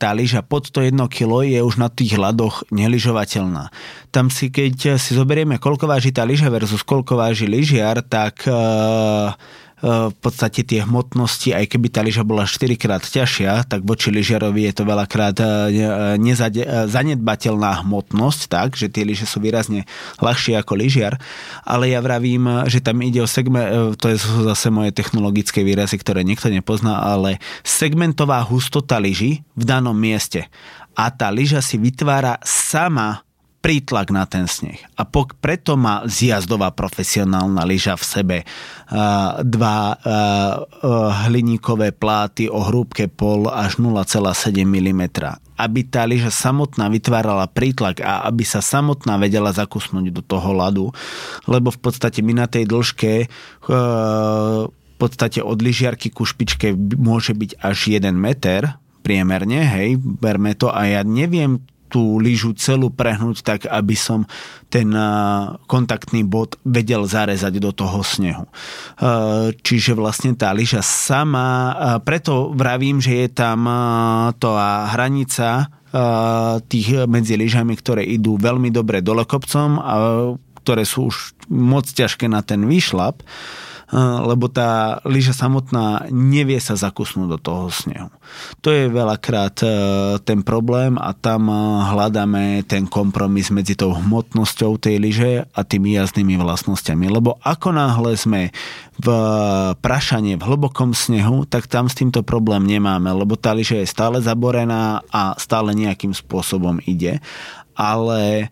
[0.00, 3.68] tá lyža pod 101 kg je už na tých ľadoch neližovateľná.
[4.08, 9.36] Tam si, keď si zoberieme, koľko váži tá lyža versus koľko váži lyžiar, tak uh,
[9.84, 14.64] v podstate tie hmotnosti, aj keby tá lyža bola 4 krát ťažšia, tak voči lyžiarovi
[14.64, 15.46] je to veľakrát e,
[16.16, 19.84] nezade, e, zanedbateľná hmotnosť, tak, že tie lyže sú výrazne
[20.24, 21.20] ľahšie ako lyžiar,
[21.68, 26.00] ale ja vravím, že tam ide o segment, e, to je zase moje technologické výrazy,
[26.00, 30.48] ktoré niekto nepozná, ale segmentová hustota lyží v danom mieste.
[30.96, 33.26] A tá lyža si vytvára sama
[33.64, 34.76] prítlak na ten sneh.
[35.00, 42.44] A pok- preto má zjazdová profesionálna lyža v sebe uh, dva uh, uh, hliníkové pláty
[42.44, 45.02] o hrúbke pol až 0,7 mm.
[45.56, 50.92] Aby tá lyža samotná vytvárala prítlak a aby sa samotná vedela zakusnúť do toho ľadu,
[51.48, 53.32] lebo v podstate my na tej dĺžke
[53.72, 60.52] uh, v podstate od lyžiarky ku špičke môže byť až 1 meter priemerne, hej, berme
[60.56, 61.60] to a ja neviem,
[61.94, 64.26] tú lyžu celú prehnúť tak, aby som
[64.66, 64.90] ten
[65.70, 68.50] kontaktný bod vedel zarezať do toho snehu.
[69.62, 71.70] Čiže vlastne tá lyža sama,
[72.02, 73.62] preto vravím, že je tam
[74.42, 75.70] tá hranica
[76.66, 79.94] tých medzi lyžami, ktoré idú veľmi dobre dole kopcom a
[80.66, 83.22] ktoré sú už moc ťažké na ten výšlap
[83.92, 88.08] lebo tá lyža samotná nevie sa zakusnúť do toho snehu.
[88.64, 89.60] To je veľakrát
[90.24, 91.52] ten problém a tam
[91.84, 97.12] hľadáme ten kompromis medzi tou hmotnosťou tej lyže a tými jazdnými vlastnosťami.
[97.12, 98.48] Lebo ako náhle sme
[98.96, 99.08] v
[99.82, 104.22] prašanie v hlbokom snehu, tak tam s týmto problém nemáme, lebo tá lyža je stále
[104.22, 107.18] zaborená a stále nejakým spôsobom ide.
[107.74, 108.48] Ale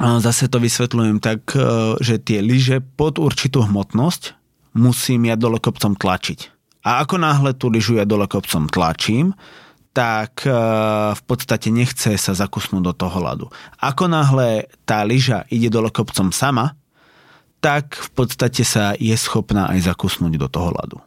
[0.00, 1.60] zase to vysvetľujem tak, e,
[2.00, 4.38] že tie lyže pod určitú hmotnosť
[4.72, 6.48] musím ja dole kopcom tlačiť.
[6.82, 9.36] A ako náhle tú lyžu ja dole kopcom tlačím,
[9.92, 10.52] tak e,
[11.12, 13.46] v podstate nechce sa zakusnúť do toho ľadu.
[13.78, 16.74] Ako náhle tá lyža ide dole kopcom sama,
[17.62, 20.98] tak v podstate sa je schopná aj zakusnúť do toho ľadu.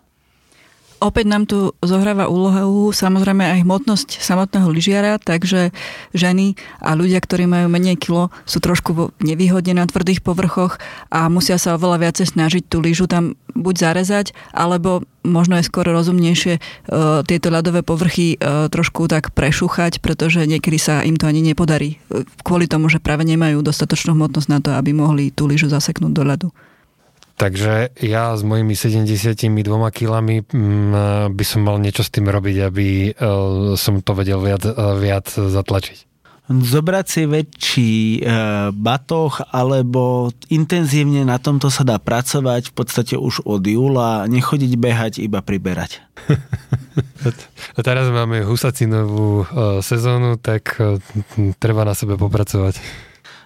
[1.04, 5.76] Opäť nám tu zohráva úlohu samozrejme aj hmotnosť samotného lyžiara, takže
[6.16, 10.80] ženy a ľudia, ktorí majú menej kilo, sú trošku nevýhodne na tvrdých povrchoch
[11.12, 15.84] a musia sa oveľa viacej snažiť tú lyžu tam buď zarezať, alebo možno je skôr
[15.84, 21.44] rozumnejšie uh, tieto ľadové povrchy uh, trošku tak prešúchať, pretože niekedy sa im to ani
[21.44, 22.00] nepodarí.
[22.48, 26.24] Kvôli tomu, že práve nemajú dostatočnú hmotnosť na to, aby mohli tú lyžu zaseknúť do
[26.24, 26.50] ľadu.
[27.36, 29.44] Takže ja s mojimi 72
[29.92, 33.20] kilami mm, by som mal niečo s tým robiť, aby e,
[33.76, 36.08] som to vedel viac, e, viac zatlačiť.
[36.48, 38.20] Zobrať si väčší e,
[38.72, 45.14] batoh alebo intenzívne na tomto sa dá pracovať v podstate už od júla, nechodiť behať,
[45.20, 46.00] iba priberať.
[47.76, 49.44] A teraz máme husacinovú
[49.84, 50.80] sezónu, tak
[51.60, 52.80] treba na sebe popracovať.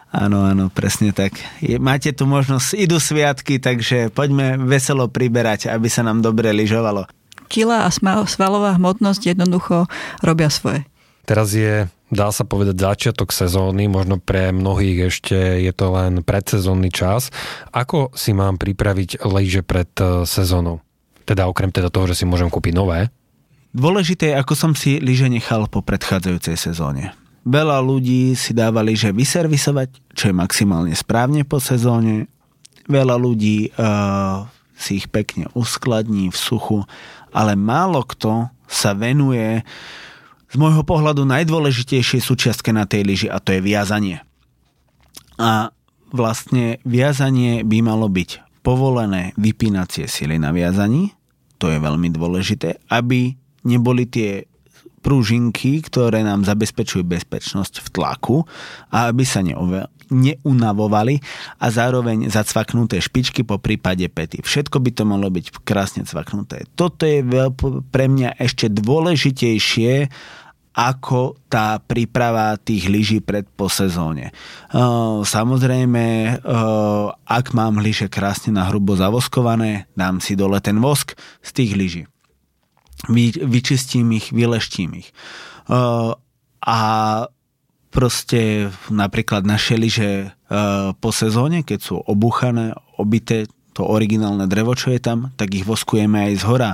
[0.09, 1.37] Áno, áno, presne tak.
[1.61, 7.05] Je, máte tu možnosť, idú sviatky, takže poďme veselo priberať, aby sa nám dobre lyžovalo.
[7.45, 7.93] kila a
[8.25, 9.85] svalová hmotnosť jednoducho
[10.25, 10.85] robia svoje.
[11.29, 16.89] Teraz je, dá sa povedať, začiatok sezóny, možno pre mnohých ešte je to len predsezónny
[16.89, 17.29] čas.
[17.69, 20.81] Ako si mám pripraviť lyže pred e, sezónou?
[21.29, 23.13] Teda okrem teda toho, že si môžem kúpiť nové.
[23.77, 27.13] Dôležité je, ako som si lyže nechal po predchádzajúcej sezóne.
[27.49, 32.29] Veľa ľudí si dáva lyže vyservisovať, čo je maximálne správne po sezóne.
[32.85, 34.45] Veľa ľudí uh,
[34.77, 36.85] si ich pekne uskladní v suchu,
[37.33, 39.65] ale málo kto sa venuje
[40.49, 44.21] z môjho pohľadu najdôležitejšej súčiastke na tej lyži a to je viazanie.
[45.41, 45.73] A
[46.13, 51.17] vlastne viazanie by malo byť povolené vypínacie sily na viazaní,
[51.57, 53.33] to je veľmi dôležité, aby
[53.65, 54.45] neboli tie
[54.99, 58.37] prúžinky, ktoré nám zabezpečujú bezpečnosť v tlaku
[58.91, 59.39] a aby sa
[60.09, 61.15] neunavovali
[61.57, 64.43] a zároveň zacvaknuté špičky po prípade pety.
[64.43, 66.67] Všetko by to malo byť krásne cvaknuté.
[66.75, 67.23] Toto je
[67.89, 70.11] pre mňa ešte dôležitejšie
[70.69, 74.31] ako tá príprava tých lyží pred po sezóne.
[75.25, 76.39] Samozrejme,
[77.25, 82.03] ak mám lyže krásne na hrubo zavoskované, dám si dole ten vosk z tých lyží
[83.07, 85.15] vy, vyčistím ich, vyleštím ich.
[85.69, 86.17] Uh,
[86.59, 86.79] a
[87.93, 94.91] proste napríklad naše lyže uh, po sezóne, keď sú obuchané, obité, to originálne drevo, čo
[94.91, 96.71] je tam, tak ich voskujeme aj z hora.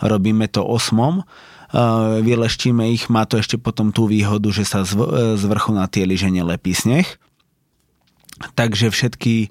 [0.00, 4.96] Robíme to osmom, uh, vyleštíme ich, má to ešte potom tú výhodu, že sa z,
[5.36, 7.04] z vrchu na tie lyže nelepí sneh.
[8.56, 9.48] Takže všetky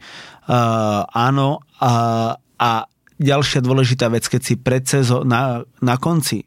[0.50, 1.94] uh, áno a,
[2.58, 2.72] a
[3.19, 6.43] ďalšia dôležitá vec, keď si pred sezó- na, na konci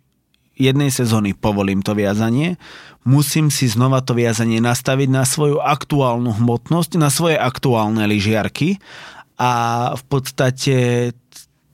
[0.59, 2.59] jednej sezóny povolím to viazanie,
[3.07, 8.83] musím si znova to viazanie nastaviť na svoju aktuálnu hmotnosť, na svoje aktuálne lyžiarky
[9.38, 9.50] a
[9.94, 10.76] v podstate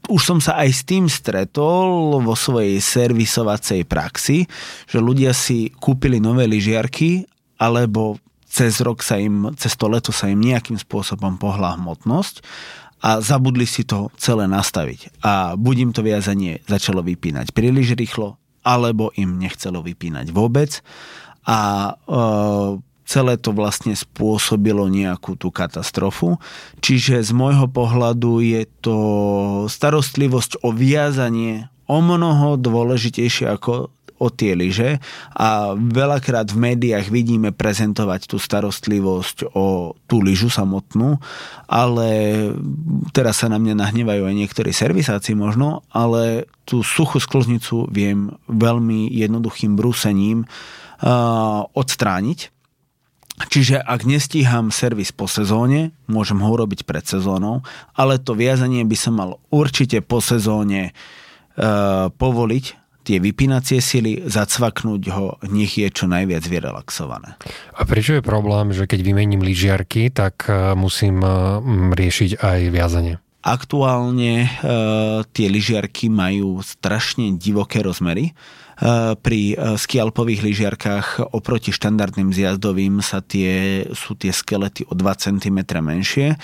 [0.05, 4.45] už som sa aj s tým stretol vo svojej servisovacej praxi,
[4.85, 7.25] že ľudia si kúpili nové lyžiarky
[7.57, 12.45] alebo cez rok sa im, cez to leto sa im nejakým spôsobom pohla hmotnosť
[13.05, 15.21] a zabudli si to celé nastaviť.
[15.21, 20.81] A buď im to viazanie začalo vypínať príliš rýchlo, alebo im nechcelo vypínať vôbec.
[21.45, 22.23] A e,
[23.05, 26.41] celé to vlastne spôsobilo nejakú tú katastrofu.
[26.81, 28.99] Čiže z môjho pohľadu je to
[29.69, 35.03] starostlivosť o viazanie o mnoho dôležitejšie ako o tie lyže
[35.35, 41.19] a veľakrát v médiách vidíme prezentovať tú starostlivosť o tú lyžu samotnú,
[41.67, 42.09] ale
[43.11, 49.11] teraz sa na mňa nahnevajú aj niektorí servisáci možno, ale tú suchú sklznicu viem veľmi
[49.11, 52.55] jednoduchým brúsením uh, odstrániť.
[53.35, 57.67] Čiže ak nestíham servis po sezóne, môžem ho urobiť pred sezónou,
[57.99, 60.95] ale to viazanie by sa mal určite po sezóne
[61.59, 67.37] uh, povoliť tie vypínacie sily, zacvaknúť ho, nech je čo najviac vyrelaxované.
[67.77, 71.29] A prečo je problém, že keď vymením lyžiarky, tak e, musím e,
[71.93, 73.15] riešiť aj viazanie?
[73.45, 74.49] Aktuálne e,
[75.37, 78.33] tie lyžiarky majú strašne divoké rozmery.
[78.75, 85.05] E, pri e, skialpových lyžiarkách oproti štandardným zjazdovým sa tie, sú tie skelety o 2
[85.21, 86.41] cm menšie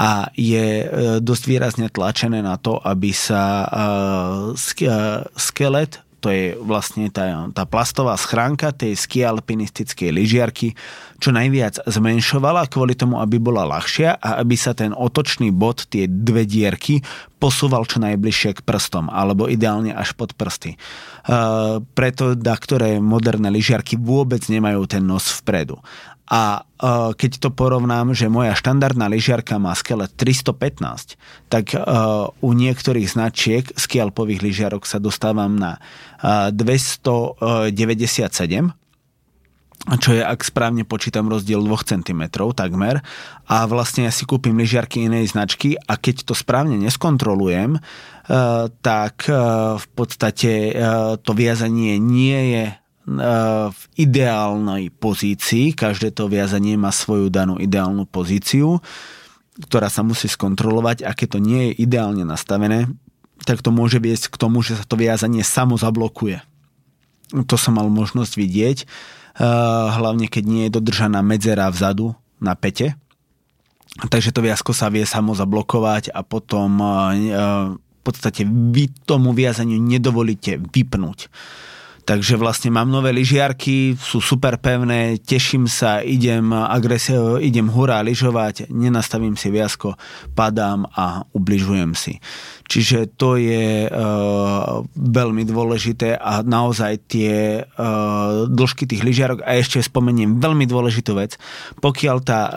[0.00, 0.86] a je e,
[1.20, 4.88] dosť výrazne tlačené na to, aby sa e, e,
[5.36, 10.76] skelet to je vlastne tá, tá plastová schránka tej skialpinistickej lyžiarky
[11.20, 16.08] čo najviac zmenšovala kvôli tomu, aby bola ľahšia a aby sa ten otočný bod, tie
[16.08, 17.04] dve dierky,
[17.36, 20.80] posúval čo najbližšie k prstom, alebo ideálne až pod prsty.
[21.28, 25.76] Uh, preto da, ktoré moderné lyžiarky vôbec nemajú ten nos vpredu.
[26.30, 31.18] A uh, keď to porovnám, že moja štandardná lyžiarka má skelet 315,
[31.50, 35.82] tak uh, u niektorých značiek skialpových lyžiarok sa dostávam na
[36.22, 37.74] uh, 297
[39.80, 43.00] čo je, ak správne počítam, rozdiel 2 cm takmer.
[43.48, 47.80] A vlastne ja si kúpim lyžiarky inej značky a keď to správne neskontrolujem,
[48.84, 49.24] tak
[49.80, 50.76] v podstate
[51.24, 52.64] to viazanie nie je
[53.10, 55.74] v ideálnej pozícii.
[55.74, 58.78] Každé to viazanie má svoju danú ideálnu pozíciu,
[59.58, 62.86] ktorá sa musí skontrolovať a keď to nie je ideálne nastavené,
[63.42, 66.38] tak to môže viesť k tomu, že sa to viazanie samo zablokuje.
[67.34, 68.78] To som mal možnosť vidieť,
[69.96, 72.94] hlavne keď nie je dodržaná medzera vzadu na pete.
[74.06, 76.78] Takže to viazko sa vie samo zablokovať a potom
[77.74, 81.26] v podstate vy tomu viazaniu nedovolíte vypnúť
[82.10, 88.66] Takže vlastne mám nové lyžiarky, sú super pevné, teším sa, idem, agresi- idem hurá lyžovať,
[88.66, 89.94] nenastavím si viasko,
[90.34, 92.18] padám a ubližujem si.
[92.70, 99.82] Čiže to je uh, veľmi dôležité a naozaj tie uh, dĺžky tých lyžiarok a ešte
[99.82, 101.34] spomeniem veľmi dôležitú vec.
[101.82, 102.52] Pokiaľ tá uh,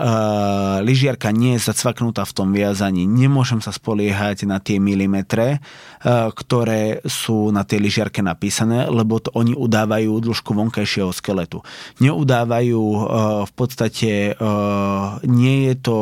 [0.86, 7.02] lyžiarka nie je zacvaknutá v tom viazaní, nemôžem sa spoliehať na tie milimetre, uh, ktoré
[7.10, 11.66] sú na tej lyžiarke napísané, lebo to oni udávajú dĺžku vonkajšieho skeletu.
[11.98, 13.02] Neudávajú uh,
[13.50, 15.98] v podstate, uh, nie je to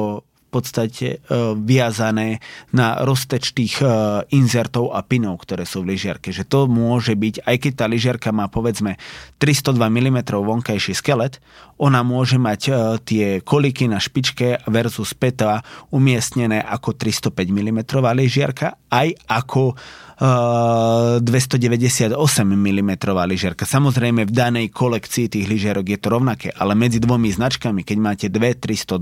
[0.52, 1.18] podstate e,
[1.56, 2.44] viazané
[2.76, 3.88] na rozteč tých e,
[4.36, 6.36] inzertov a pinov, ktoré sú v lyžiarke.
[6.36, 9.00] Že to môže byť, aj keď tá lyžiarka má povedzme
[9.40, 11.40] 302 mm vonkajší skelet,
[11.80, 12.72] ona môže mať e,
[13.08, 15.64] tie koliky na špičke versus peta
[15.96, 17.80] umiestnené ako 305 mm
[18.12, 19.80] lyžiarka, aj ako
[20.22, 22.14] 298
[22.46, 22.92] mm
[23.26, 23.66] lyžiarka.
[23.66, 28.28] Samozrejme v danej kolekcii tých lyžiarok je to rovnaké, ale medzi dvomi značkami, keď máte
[28.30, 29.02] dve 302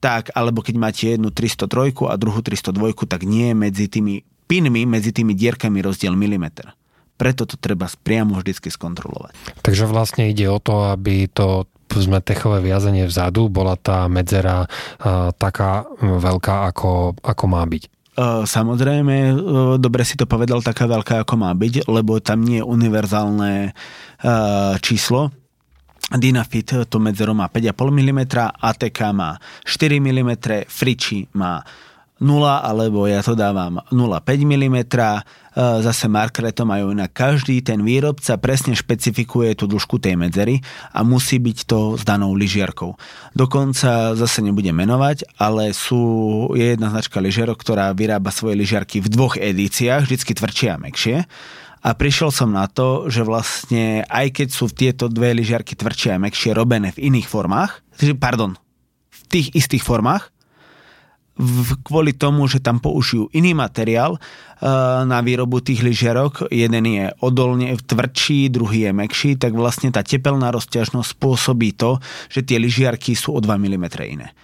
[0.00, 4.88] tak, alebo keď máte jednu 303 a druhú 302, tak nie je medzi tými pinmi,
[4.88, 6.72] medzi tými dierkami rozdiel milimeter.
[7.20, 9.60] Preto to treba priamo vždycky skontrolovať.
[9.60, 15.30] Takže vlastne ide o to, aby to sme techové viazanie vzadu, bola tá medzera uh,
[15.36, 18.00] taká veľká, ako, ako má byť.
[18.44, 19.32] Samozrejme,
[19.80, 23.72] dobre si to povedal, taká veľká, ako má byť, lebo tam nie je univerzálne
[24.84, 25.32] číslo,
[26.10, 28.20] Dynafit to medzero má 5,5 mm,
[28.58, 30.30] ATK má 4 mm,
[30.66, 31.62] Friči má
[32.20, 34.78] 0, alebo ja to dávam 0,5 mm.
[35.56, 40.60] Zase markere to majú na každý ten výrobca presne špecifikuje tú dĺžku tej medzery
[40.94, 42.94] a musí byť to s danou lyžiarkou.
[43.34, 49.10] Dokonca zase nebudem menovať, ale sú, je jedna značka lyžiarok, ktorá vyrába svoje lyžiarky v
[49.10, 51.16] dvoch edíciách, vždycky tvrdšie a mekšie
[51.80, 56.22] a prišiel som na to, že vlastne aj keď sú tieto dve lyžiarky tvrdšie a
[56.22, 57.80] mekšie robené v iných formách,
[58.20, 58.56] pardon,
[59.08, 60.28] v tých istých formách,
[61.40, 67.08] v, kvôli tomu, že tam použijú iný materiál uh, na výrobu tých lyžiarok, jeden je
[67.24, 71.96] odolne tvrdší, druhý je mekší, tak vlastne tá tepelná rozťažnosť spôsobí to,
[72.28, 74.36] že tie lyžiarky sú o 2 mm iné.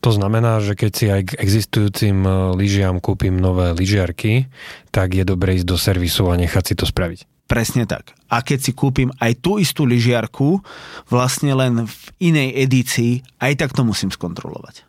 [0.00, 4.48] To znamená, že keď si aj k existujúcim e, lyžiam kúpim nové lyžiarky,
[4.88, 7.28] tak je dobre ísť do servisu a nechať si to spraviť.
[7.44, 8.14] Presne tak.
[8.30, 10.62] A keď si kúpim aj tú istú lyžiarku,
[11.10, 14.86] vlastne len v inej edícii, aj tak to musím skontrolovať.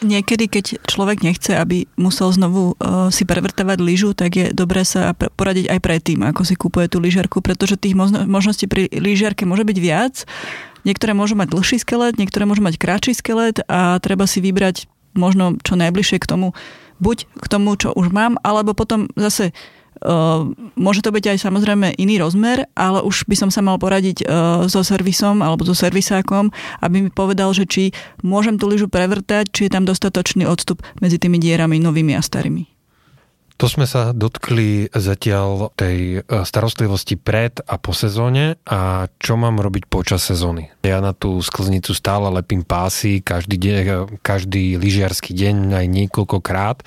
[0.00, 5.12] Niekedy, keď človek nechce, aby musel znovu uh, si prevrtávať lyžu, tak je dobré sa
[5.12, 7.92] poradiť aj predtým, ako si kúpuje tú lyžiarku, pretože tých
[8.24, 10.24] možností pri lyžiarke môže byť viac
[10.84, 15.58] Niektoré môžu mať dlhší skelet, niektoré môžu mať kratší skelet a treba si vybrať možno
[15.60, 16.54] čo najbližšie k tomu,
[17.02, 19.52] buď k tomu, čo už mám, alebo potom zase
[20.00, 24.24] Uh, môže to byť aj samozrejme iný rozmer, ale už by som sa mal poradiť
[24.24, 26.48] uh, so servisom alebo so servisákom,
[26.80, 27.92] aby mi povedal, že či
[28.24, 32.69] môžem tú lyžu prevrtať, či je tam dostatočný odstup medzi tými dierami novými a starými.
[33.60, 39.60] To sme sa dotkli zatiaľ tej e, starostlivosti pred a po sezóne a čo mám
[39.60, 40.72] robiť počas sezóny.
[40.80, 43.92] Ja na tú sklznicu stále lepím pásy každý, deň, e,
[44.24, 46.80] každý lyžiarsky deň aj niekoľkokrát.
[46.80, 46.84] E,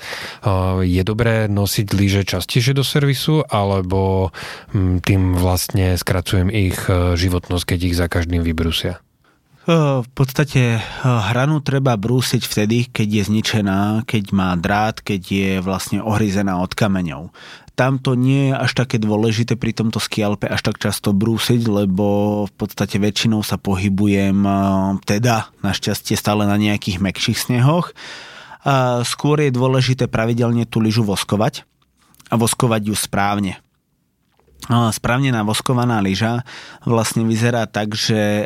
[0.82, 4.34] je dobré nosiť lyže častejšie do servisu alebo
[4.74, 9.03] tým vlastne skracujem ich životnosť, keď ich za každým vybrusia?
[9.64, 16.04] V podstate hranu treba brúsiť vtedy, keď je zničená, keď má drát, keď je vlastne
[16.04, 17.32] ohryzená od kameňov.
[17.72, 22.44] Tam to nie je až také dôležité pri tomto skialpe až tak často brúsiť, lebo
[22.44, 24.44] v podstate väčšinou sa pohybujem
[25.08, 27.96] teda našťastie stále na nejakých mekších snehoch.
[29.08, 31.64] Skôr je dôležité pravidelne tú lyžu voskovať
[32.28, 33.63] a voskovať ju správne
[34.68, 36.40] správne navoskovaná lyža
[36.88, 38.44] vlastne vyzerá tak, že e,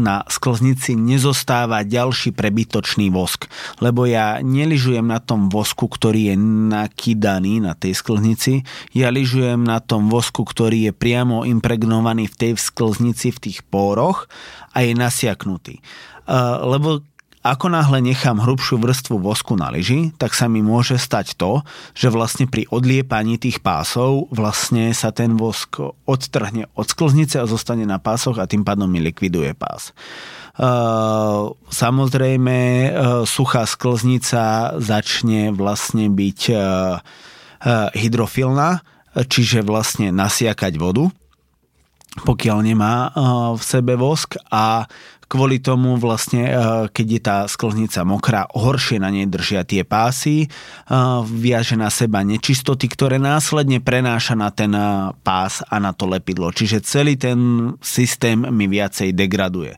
[0.00, 3.44] na sklznici nezostáva ďalší prebytočný vosk.
[3.84, 6.36] Lebo ja neližujem na tom vosku, ktorý je
[6.72, 8.64] nakýdaný na tej sklznici,
[8.96, 14.24] ja lyžujem na tom vosku, ktorý je priamo impregnovaný v tej sklznici, v tých póroch
[14.72, 15.80] a je nasiaknutý.
[15.80, 15.82] E,
[16.64, 17.04] lebo
[17.44, 21.60] ako náhle nechám hrubšiu vrstvu vosku na lyži, tak sa mi môže stať to,
[21.92, 25.76] že vlastne pri odliepaní tých pásov vlastne sa ten vosk
[26.08, 29.92] odtrhne od sklznice a zostane na pásoch a tým pádom mi likviduje pás.
[30.56, 32.88] Uh, samozrejme, uh,
[33.28, 36.96] suchá sklznica začne vlastne byť uh,
[37.92, 38.80] hydrofilná,
[39.28, 41.12] čiže vlastne nasiakať vodu
[42.14, 43.10] pokiaľ nemá
[43.58, 44.86] v sebe vosk a
[45.34, 46.46] kvôli tomu vlastne,
[46.94, 50.46] keď je tá sklznica mokrá, horšie na nej držia tie pásy,
[51.26, 54.70] viaže na seba nečistoty, ktoré následne prenáša na ten
[55.26, 56.54] pás a na to lepidlo.
[56.54, 59.74] Čiže celý ten systém mi viacej degraduje.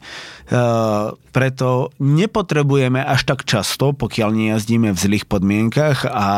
[1.36, 1.68] Preto
[2.00, 6.28] nepotrebujeme až tak často, pokiaľ nejazdíme v zlých podmienkach a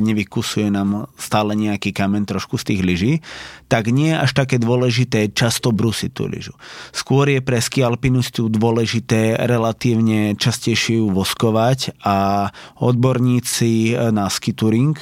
[0.00, 3.12] nevykusuje nám stále nejaký kamen trošku z tých lyží,
[3.70, 6.52] tak nie je až také dôležité často brusiť tú lyžu.
[6.90, 7.86] Skôr je pre ski
[8.30, 14.94] alpinistu dôležité relatívne častejšie ju voskovať a odborníci na ski touring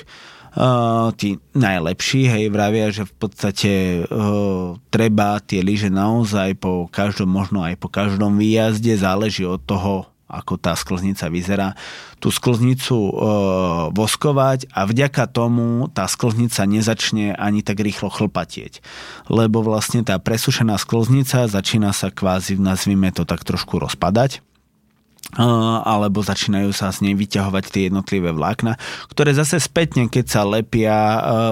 [0.58, 3.72] Uh, tí najlepší, hej, vravia, že v podstate
[4.02, 10.10] uh, treba tie lyže naozaj po každom, možno aj po každom výjazde, záleží od toho,
[10.28, 11.72] ako tá sklznica vyzerá,
[12.20, 13.12] tú sklznicu e,
[13.96, 18.84] voskovať a vďaka tomu tá sklznica nezačne ani tak rýchlo chlpatieť.
[19.32, 24.44] Lebo vlastne tá presušená sklznica začína sa kvázi, nazvime to tak trošku rozpadať
[25.36, 28.80] alebo začínajú sa z nej vyťahovať tie jednotlivé vlákna,
[29.12, 30.96] ktoré zase spätne, keď sa lepia,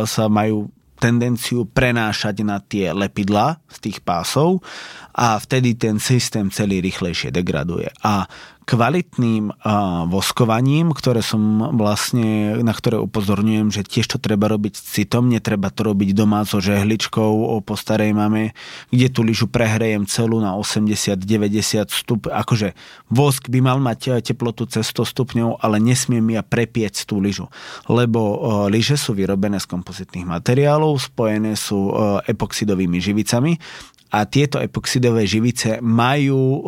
[0.09, 4.64] sa majú tendenciu prenášať na tie lepidla z tých pásov
[5.12, 7.93] a vtedy ten systém celý rýchlejšie degraduje.
[8.01, 8.24] A
[8.67, 9.62] kvalitným
[10.11, 15.87] voskovaním, ktoré som vlastne, na ktoré upozorňujem, že tiež to treba robiť citom, netreba to
[15.87, 18.59] robiť doma so žehličkou po starej mame,
[18.91, 22.27] kde tú lyžu prehrejem celú na 80-90 stup.
[22.27, 22.75] Akože
[23.07, 27.47] vosk by mal mať teplotu cez 100 stupňov, ale nesmiem ja prepieť tú lyžu,
[27.87, 31.95] lebo lyže sú vyrobené z kompozitných materiálov, spojené sú
[32.27, 33.62] epoxidovými živicami
[34.11, 36.63] a tieto epoxidové živice majú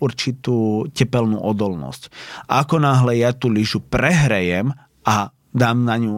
[0.00, 2.08] určitú tepelnú odolnosť.
[2.48, 4.72] Ako náhle ja tú lyžu prehrejem
[5.04, 6.16] a dám na ňu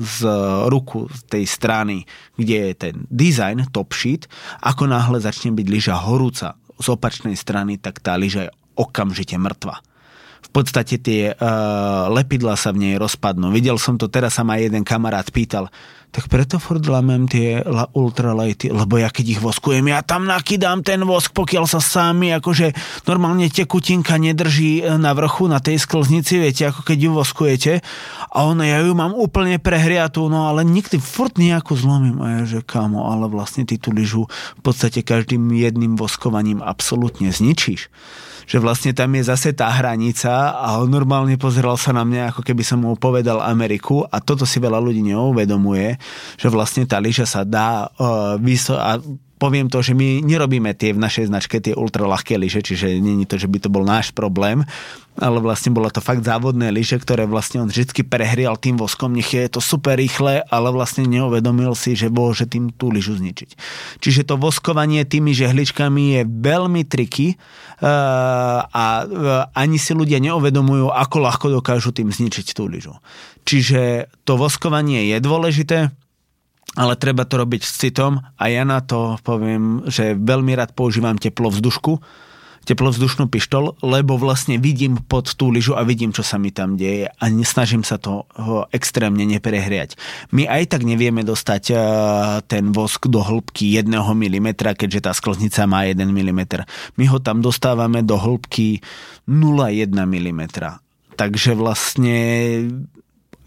[0.00, 0.18] z
[0.68, 2.04] ruku z tej strany,
[2.36, 4.28] kde je ten design, top sheet,
[4.60, 9.82] ako náhle začne byť lyža horúca z opačnej strany, tak tá lyža je okamžite mŕtva
[10.48, 13.52] v podstate tie uh, lepidla sa v nej rozpadnú.
[13.52, 15.68] Videl som to, teraz sa ma jeden kamarát pýtal,
[16.08, 17.60] tak preto furt lamem tie
[17.92, 22.72] ultralighty, lebo ja keď ich voskujem, ja tam nakydám ten vosk, pokiaľ sa sami, akože
[23.04, 27.72] normálne tekutinka nedrží e, na vrchu, na tej sklznici, viete, ako keď ju voskujete
[28.32, 32.42] a ono, ja ju mám úplne prehriatú, no ale nikdy furt nejakú zlomím a ja,
[32.56, 34.24] že kamo, ale vlastne ty tú lyžu
[34.56, 37.92] v podstate každým jedným voskovaním absolútne zničíš
[38.48, 42.40] že vlastne tam je zase tá hranica a on normálne pozeral sa na mňa, ako
[42.40, 46.00] keby som mu povedal Ameriku a toto si veľa ľudí neuvedomuje,
[46.40, 48.96] že vlastne tá lyža sa dá uh, vyso- a
[49.38, 53.38] poviem to, že my nerobíme tie v našej značke tie ultralahké lyže, čiže není to,
[53.38, 54.66] že by to bol náš problém,
[55.18, 59.34] ale vlastne bolo to fakt závodné lyže, ktoré vlastne on vždy prehrial tým voskom, nech
[59.34, 63.50] je to super rýchle, ale vlastne neuvedomil si, že môže tým tú lyžu zničiť.
[63.98, 69.06] Čiže to voskovanie tými žehličkami je veľmi triky uh, a uh,
[69.54, 72.94] ani si ľudia neuvedomujú, ako ľahko dokážu tým zničiť tú lyžu.
[73.42, 75.78] Čiže to voskovanie je dôležité,
[76.76, 81.16] ale treba to robiť s citom a ja na to poviem, že veľmi rád používam
[81.16, 81.96] teplovzdušku,
[82.68, 87.08] teplovzdušnú pištol, lebo vlastne vidím pod tú lyžu a vidím, čo sa mi tam deje
[87.08, 88.28] a nesnažím sa to
[88.76, 89.96] extrémne neprehriať.
[90.36, 91.74] My aj tak nevieme dostať e,
[92.44, 96.40] ten vosk do hĺbky 1 mm, keďže tá sklznica má 1 mm.
[97.00, 98.84] My ho tam dostávame do hĺbky
[99.24, 100.42] 0,1 mm.
[101.16, 102.20] Takže vlastne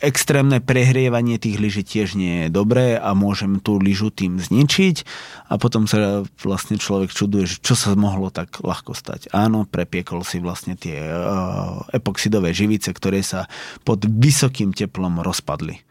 [0.01, 5.05] extrémne prehrievanie tých lyží tiež nie je dobré a môžem tú lyžu tým zničiť
[5.47, 9.29] a potom sa vlastne človek čuduje, že čo sa mohlo tak ľahko stať.
[9.31, 13.45] Áno, prepiekol si vlastne tie uh, epoxidové živice, ktoré sa
[13.85, 15.85] pod vysokým teplom rozpadli.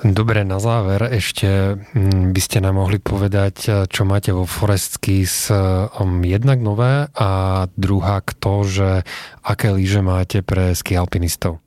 [0.00, 5.52] Dobre, na záver ešte mm, by ste nám mohli povedať, čo máte vo Forest Skis
[5.52, 7.28] um, jednak nové a
[7.76, 9.04] druhá to, že
[9.44, 11.60] aké lyže máte pre ski alpinistov.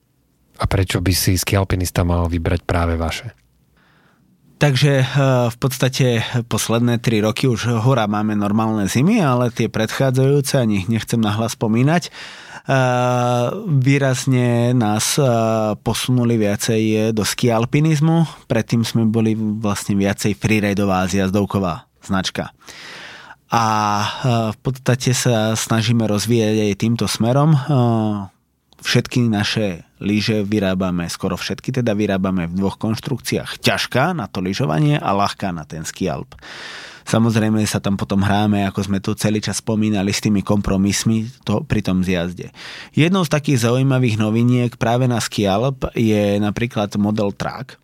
[0.64, 3.36] A prečo by si skialpinista mal vybrať práve vaše?
[4.64, 5.08] Takže eh,
[5.52, 11.20] v podstate posledné tri roky už hora máme normálne zimy, ale tie predchádzajúce, ani nechcem
[11.20, 12.12] nahlas spomínať, eh,
[13.68, 15.28] výrazne nás eh,
[15.84, 18.48] posunuli viacej do skialpinizmu.
[18.48, 22.56] Predtým sme boli vlastne viacej freeridová zjazdovková značka.
[23.54, 23.66] A
[24.50, 27.54] v podstate sa snažíme rozvíjať aj týmto smerom
[28.84, 33.64] všetky naše lyže vyrábame, skoro všetky teda vyrábame v dvoch konštrukciách.
[33.64, 36.36] Ťažká na to lyžovanie a ľahká na ten ski alp.
[37.04, 41.64] Samozrejme sa tam potom hráme, ako sme tu celý čas spomínali, s tými kompromismi to,
[41.64, 42.52] pri tom zjazde.
[42.96, 47.76] Jednou z takých zaujímavých noviniek práve na ski alp je napríklad model Track,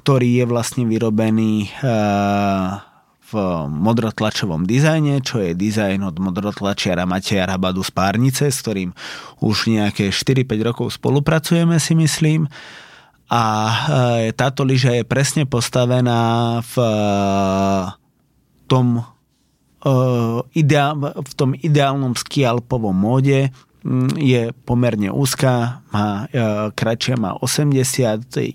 [0.00, 2.87] ktorý je vlastne vyrobený uh,
[3.28, 3.34] v
[3.68, 8.96] modrotlačovom dizajne, čo je dizajn od modrotlačiara Mateja Rabadu z Párnice, s ktorým
[9.44, 12.48] už nejaké 4-5 rokov spolupracujeme, si myslím.
[13.28, 16.92] A e, táto lyža je presne postavená v e,
[18.64, 19.04] tom,
[19.84, 19.92] e,
[21.20, 23.52] v tom ideálnom skialpovom móde,
[24.20, 28.52] je pomerne úzka, má e, kratšia má 81,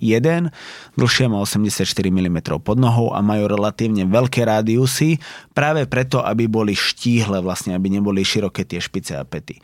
[0.94, 5.18] dlhšia má 84 mm pod nohou a majú relatívne veľké rádiusy,
[5.58, 9.58] práve preto, aby boli štíhle, vlastne, aby neboli široké tie špice a pety.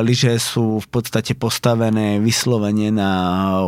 [0.00, 3.12] Lyže sú v podstate postavené vyslovene na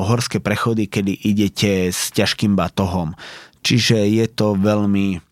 [0.09, 3.13] horské prechody, kedy idete s ťažkým batohom.
[3.61, 5.26] Čiže je to veľmi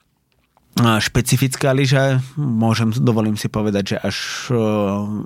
[0.75, 4.17] špecifická lyža, môžem, dovolím si povedať, že až
[4.51, 4.59] e,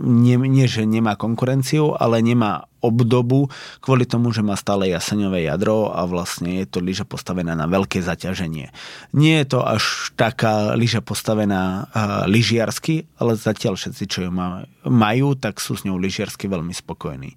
[0.05, 3.49] nie, nie, že nemá konkurenciu, ale nemá obdobu
[3.81, 8.05] kvôli tomu, že má stále jaseňové jadro a vlastne je to lyža postavená na veľké
[8.05, 8.71] zaťaženie.
[9.17, 14.31] Nie je to až taká lyža postavená uh, lyžiarsky, ale zatiaľ všetci, čo ju
[14.85, 17.35] majú, tak sú s ňou lyžiarsky veľmi spokojní.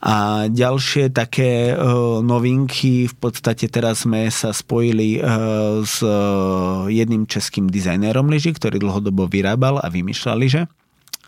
[0.00, 7.28] A ďalšie také uh, novinky, v podstate teraz sme sa spojili uh, s uh, jedným
[7.28, 10.62] českým dizajnérom lyží, ktorý dlhodobo vyrábal a vymýšľal lyže.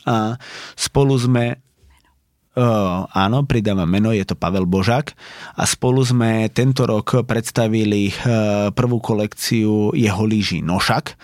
[0.08, 0.40] A
[0.74, 1.60] spolu sme
[2.52, 5.16] Uh, áno, pridávam meno, je to Pavel Božák
[5.56, 11.16] a spolu sme tento rok predstavili uh, prvú kolekciu jeho lyží Nošak.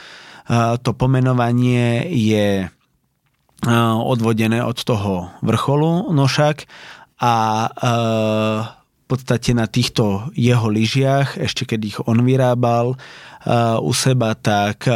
[0.49, 2.73] Uh, to pomenovanie je
[4.09, 6.65] odvodené od toho vrcholu Nošak
[7.19, 7.35] a
[7.67, 7.71] e,
[8.79, 12.97] v podstate na týchto jeho lyžiach, ešte keď ich on vyrábal e,
[13.83, 14.95] u seba, tak e,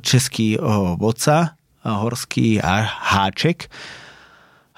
[0.00, 0.56] český
[0.96, 3.66] vodca, horský háček,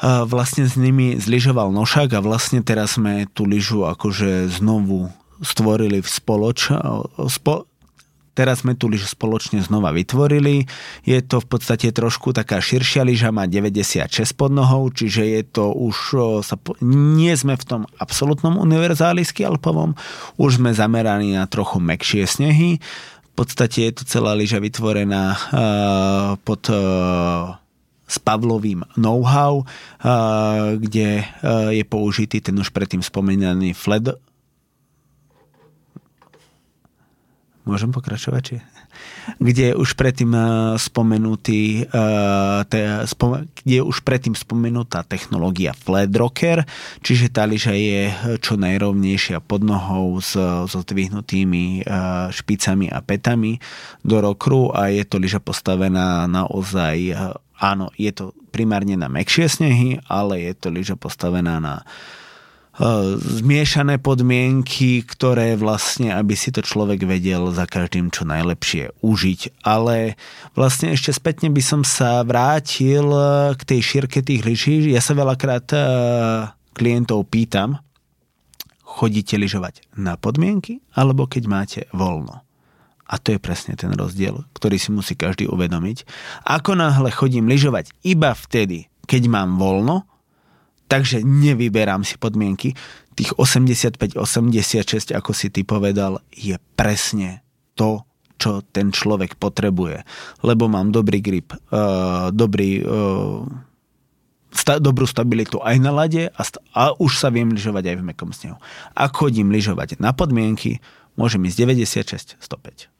[0.05, 5.13] vlastne s nimi zlyžoval nošak a vlastne teraz sme tú lyžu akože znovu
[5.45, 6.73] stvorili v spoloč,
[7.29, 7.69] spo,
[8.35, 10.67] Teraz sme tu lyžu spoločne znova vytvorili.
[11.07, 15.71] Je to v podstate trošku taká širšia lyža, má 96 pod nohou, čiže je to
[15.71, 15.97] už,
[16.43, 19.95] sa, nie sme v tom absolútnom univerzálisky alpovom,
[20.35, 22.83] už sme zameraní na trochu mekšie snehy.
[23.23, 25.39] V podstate je to celá lyža vytvorená uh,
[26.43, 27.55] pod uh,
[28.07, 31.23] s Pavlovým know-how, uh, kde
[31.71, 34.11] je použitý ten už predtým spomínaný fled
[37.65, 38.43] Môžem pokračovať?
[38.45, 38.57] Či?
[39.41, 40.45] Kde už predtým eh,
[40.77, 43.01] spomenutý eh,
[43.65, 46.69] kde je už predtým spomenutá technológia Flat Rocker,
[47.01, 48.13] čiže tá lyža je
[48.45, 53.57] čo najrovnejšia pod nohou s, s zdvihnutými eh, špicami a petami
[54.05, 57.17] do rokru a je to lyža postavená naozaj
[57.57, 62.24] áno, je to primárne na mekšie snehy, ale je to lyža postavená na Eh,
[63.23, 69.63] zmiešané podmienky, ktoré vlastne, aby si to človek vedel za každým čo najlepšie užiť.
[69.63, 70.19] Ale
[70.59, 74.91] vlastne ešte spätne by som sa vrátil eh, k tej šírke tých lyží.
[74.91, 75.85] Ja sa veľakrát eh,
[76.75, 77.79] klientov pýtam,
[78.83, 82.43] chodíte lyžovať na podmienky, alebo keď máte voľno.
[83.05, 86.09] A to je presne ten rozdiel, ktorý si musí každý uvedomiť.
[86.49, 90.09] Ako náhle chodím lyžovať iba vtedy, keď mám voľno,
[90.89, 92.77] takže nevyberám si podmienky.
[93.15, 97.47] Tých 85-86, ako si ty povedal, je presne
[97.79, 98.03] to,
[98.35, 100.03] čo ten človek potrebuje.
[100.43, 103.47] Lebo mám dobrý grip, uh, dobrý, uh,
[104.51, 108.07] sta, dobrú stabilitu aj na lade a, sta- a už sa viem lyžovať aj v
[108.11, 108.59] mekom snehu.
[108.93, 110.83] Ak chodím lyžovať na podmienky,
[111.15, 111.57] môžem ísť
[112.37, 112.91] 96, 105.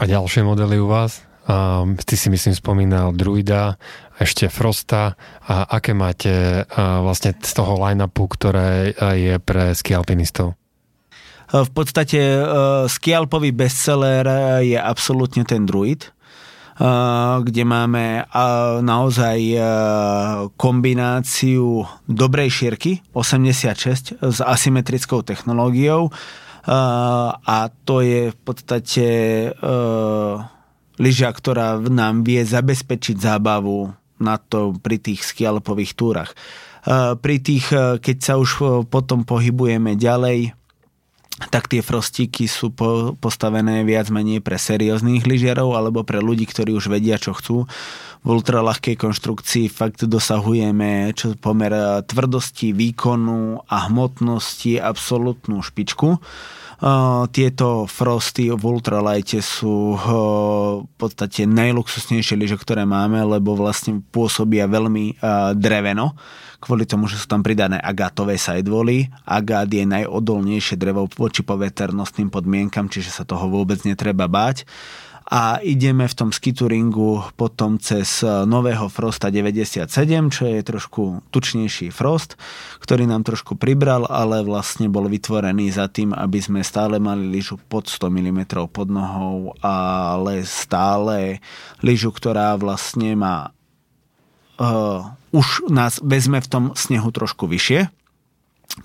[0.00, 1.24] A ďalšie modely u vás?
[1.42, 3.74] Um, ty si myslím spomínal Druida,
[4.20, 10.56] ešte Frosta a aké máte uh, vlastne z toho line-upu, ktoré uh, je pre skialpinistov?
[11.52, 12.16] V podstate
[12.88, 14.24] skialpový bestseller
[14.64, 16.08] je absolútne ten Druid,
[17.44, 18.24] kde máme
[18.80, 19.36] naozaj
[20.56, 26.08] kombináciu dobrej šírky 86 s asymetrickou technológiou
[27.36, 29.06] a to je v podstate
[30.96, 33.92] lyža, ktorá nám vie zabezpečiť zábavu
[34.22, 36.32] na to pri tých skialpových túrach.
[37.22, 40.50] Pri tých, e, keď sa už e, potom pohybujeme ďalej,
[41.46, 46.74] tak tie frostíky sú po, postavené viac menej pre serióznych lyžiarov alebo pre ľudí, ktorí
[46.74, 47.70] už vedia, čo chcú.
[48.22, 56.18] V ultralahkej konštrukcii fakt dosahujeme čo pomer e, tvrdosti, výkonu a hmotnosti absolútnu špičku.
[57.30, 65.22] Tieto frosty v ultralighte sú v podstate najluxusnejšie lyže, ktoré máme, lebo vlastne pôsobia veľmi
[65.54, 66.18] dreveno
[66.58, 69.10] kvôli tomu, že sú tam pridané agátové sidewally.
[69.26, 74.66] Agát je najodolnejšie drevo voči poveternostným podmienkam, čiže sa toho vôbec netreba báť
[75.28, 79.86] a ideme v tom skituringu potom cez nového Frosta 97,
[80.32, 82.34] čo je trošku tučnejší Frost,
[82.82, 87.56] ktorý nám trošku pribral, ale vlastne bol vytvorený za tým, aby sme stále mali lyžu
[87.56, 91.38] pod 100 mm pod nohou, ale stále
[91.84, 93.54] lyžu, ktorá vlastne má
[94.62, 97.88] uh, už nás vezme v tom snehu trošku vyššie,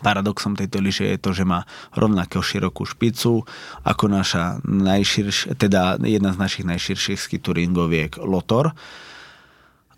[0.04, 1.64] Paradoxom tejto lyže je to, že má
[1.96, 3.48] rovnakého širokú špicu
[3.88, 8.76] ako naša najširš, teda jedna z našich najširších skituringoviek Lotor.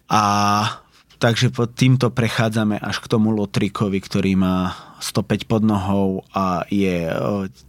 [0.10, 0.24] A
[1.18, 7.08] takže pod týmto prechádzame až k tomu Lotrikovi, ktorý má 105 pod nohou a je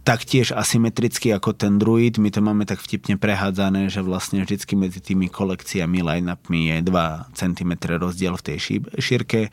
[0.03, 2.19] taktiež asymetrický ako ten druid.
[2.19, 7.33] My to máme tak vtipne prehádzané, že vlastne vždycky medzi tými kolekciami line-upmi je 2
[7.33, 8.57] cm rozdiel v tej
[8.99, 9.47] šírke,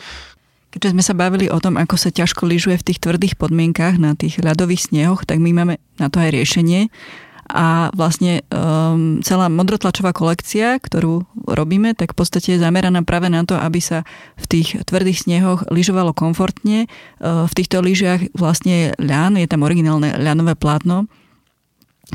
[0.68, 4.12] Keďže sme sa bavili o tom, ako sa ťažko lyžuje v tých tvrdých podmienkach na
[4.12, 6.92] tých ľadových snehoch, tak my máme na to aj riešenie.
[7.48, 13.40] A vlastne um, celá modrotlačová kolekcia, ktorú robíme, tak v podstate je zameraná práve na
[13.48, 14.04] to, aby sa
[14.36, 16.84] v tých tvrdých snehoch lyžovalo komfortne.
[17.16, 21.08] Uh, v týchto lyžiach vlastne je ľan, je tam originálne ľanové plátno,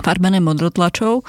[0.06, 1.26] farbené modrotlačou.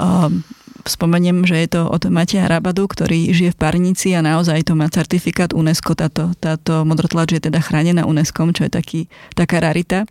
[0.00, 0.40] Um,
[0.82, 4.90] Spomeniem, že je to od Mateja Rabadu, ktorý žije v Parnici a naozaj to má
[4.90, 5.94] certifikát UNESCO.
[5.94, 9.00] Táto, táto modrotlač je teda chránená UNESCO, čo je taký,
[9.38, 10.10] taká rarita.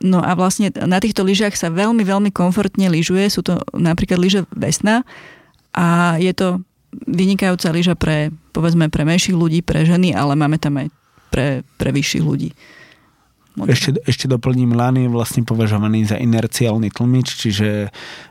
[0.00, 3.32] No a vlastne na týchto lyžiach sa veľmi, veľmi komfortne lyžuje.
[3.32, 5.04] Sú to napríklad lyže Vesna
[5.72, 6.64] a je to
[7.08, 10.88] vynikajúca lyža pre, povedzme, pre menších ľudí, pre ženy, ale máme tam aj
[11.30, 12.50] pre, pre vyšších ľudí.
[13.58, 17.88] Ešte, ešte doplním, lán je vlastne považovaný za inerciálny tlmič, čiže e,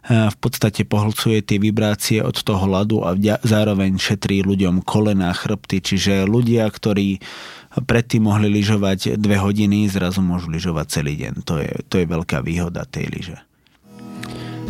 [0.08, 3.14] v podstate pohlcuje tie vibrácie od toho ľadu a
[3.44, 7.20] zároveň šetrí ľuďom kolena, chrbty, čiže ľudia, ktorí
[7.84, 11.34] predtým mohli lyžovať dve hodiny, zrazu môžu lyžovať celý deň.
[11.46, 13.38] To je, to je veľká výhoda tej lyže.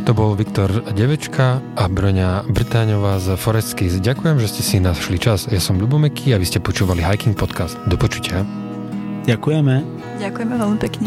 [0.08, 4.00] To bol Viktor Devečka a Broňa Brtáňová z Forestskis.
[4.00, 5.46] Ďakujem, že ste si našli čas.
[5.52, 7.78] Ja som Lubomeky a vy ste počúvali Hiking Podcast.
[7.86, 8.69] Do počutia.
[9.30, 9.86] Ďakujeme.
[10.18, 11.06] Ďakujeme veľmi pekne.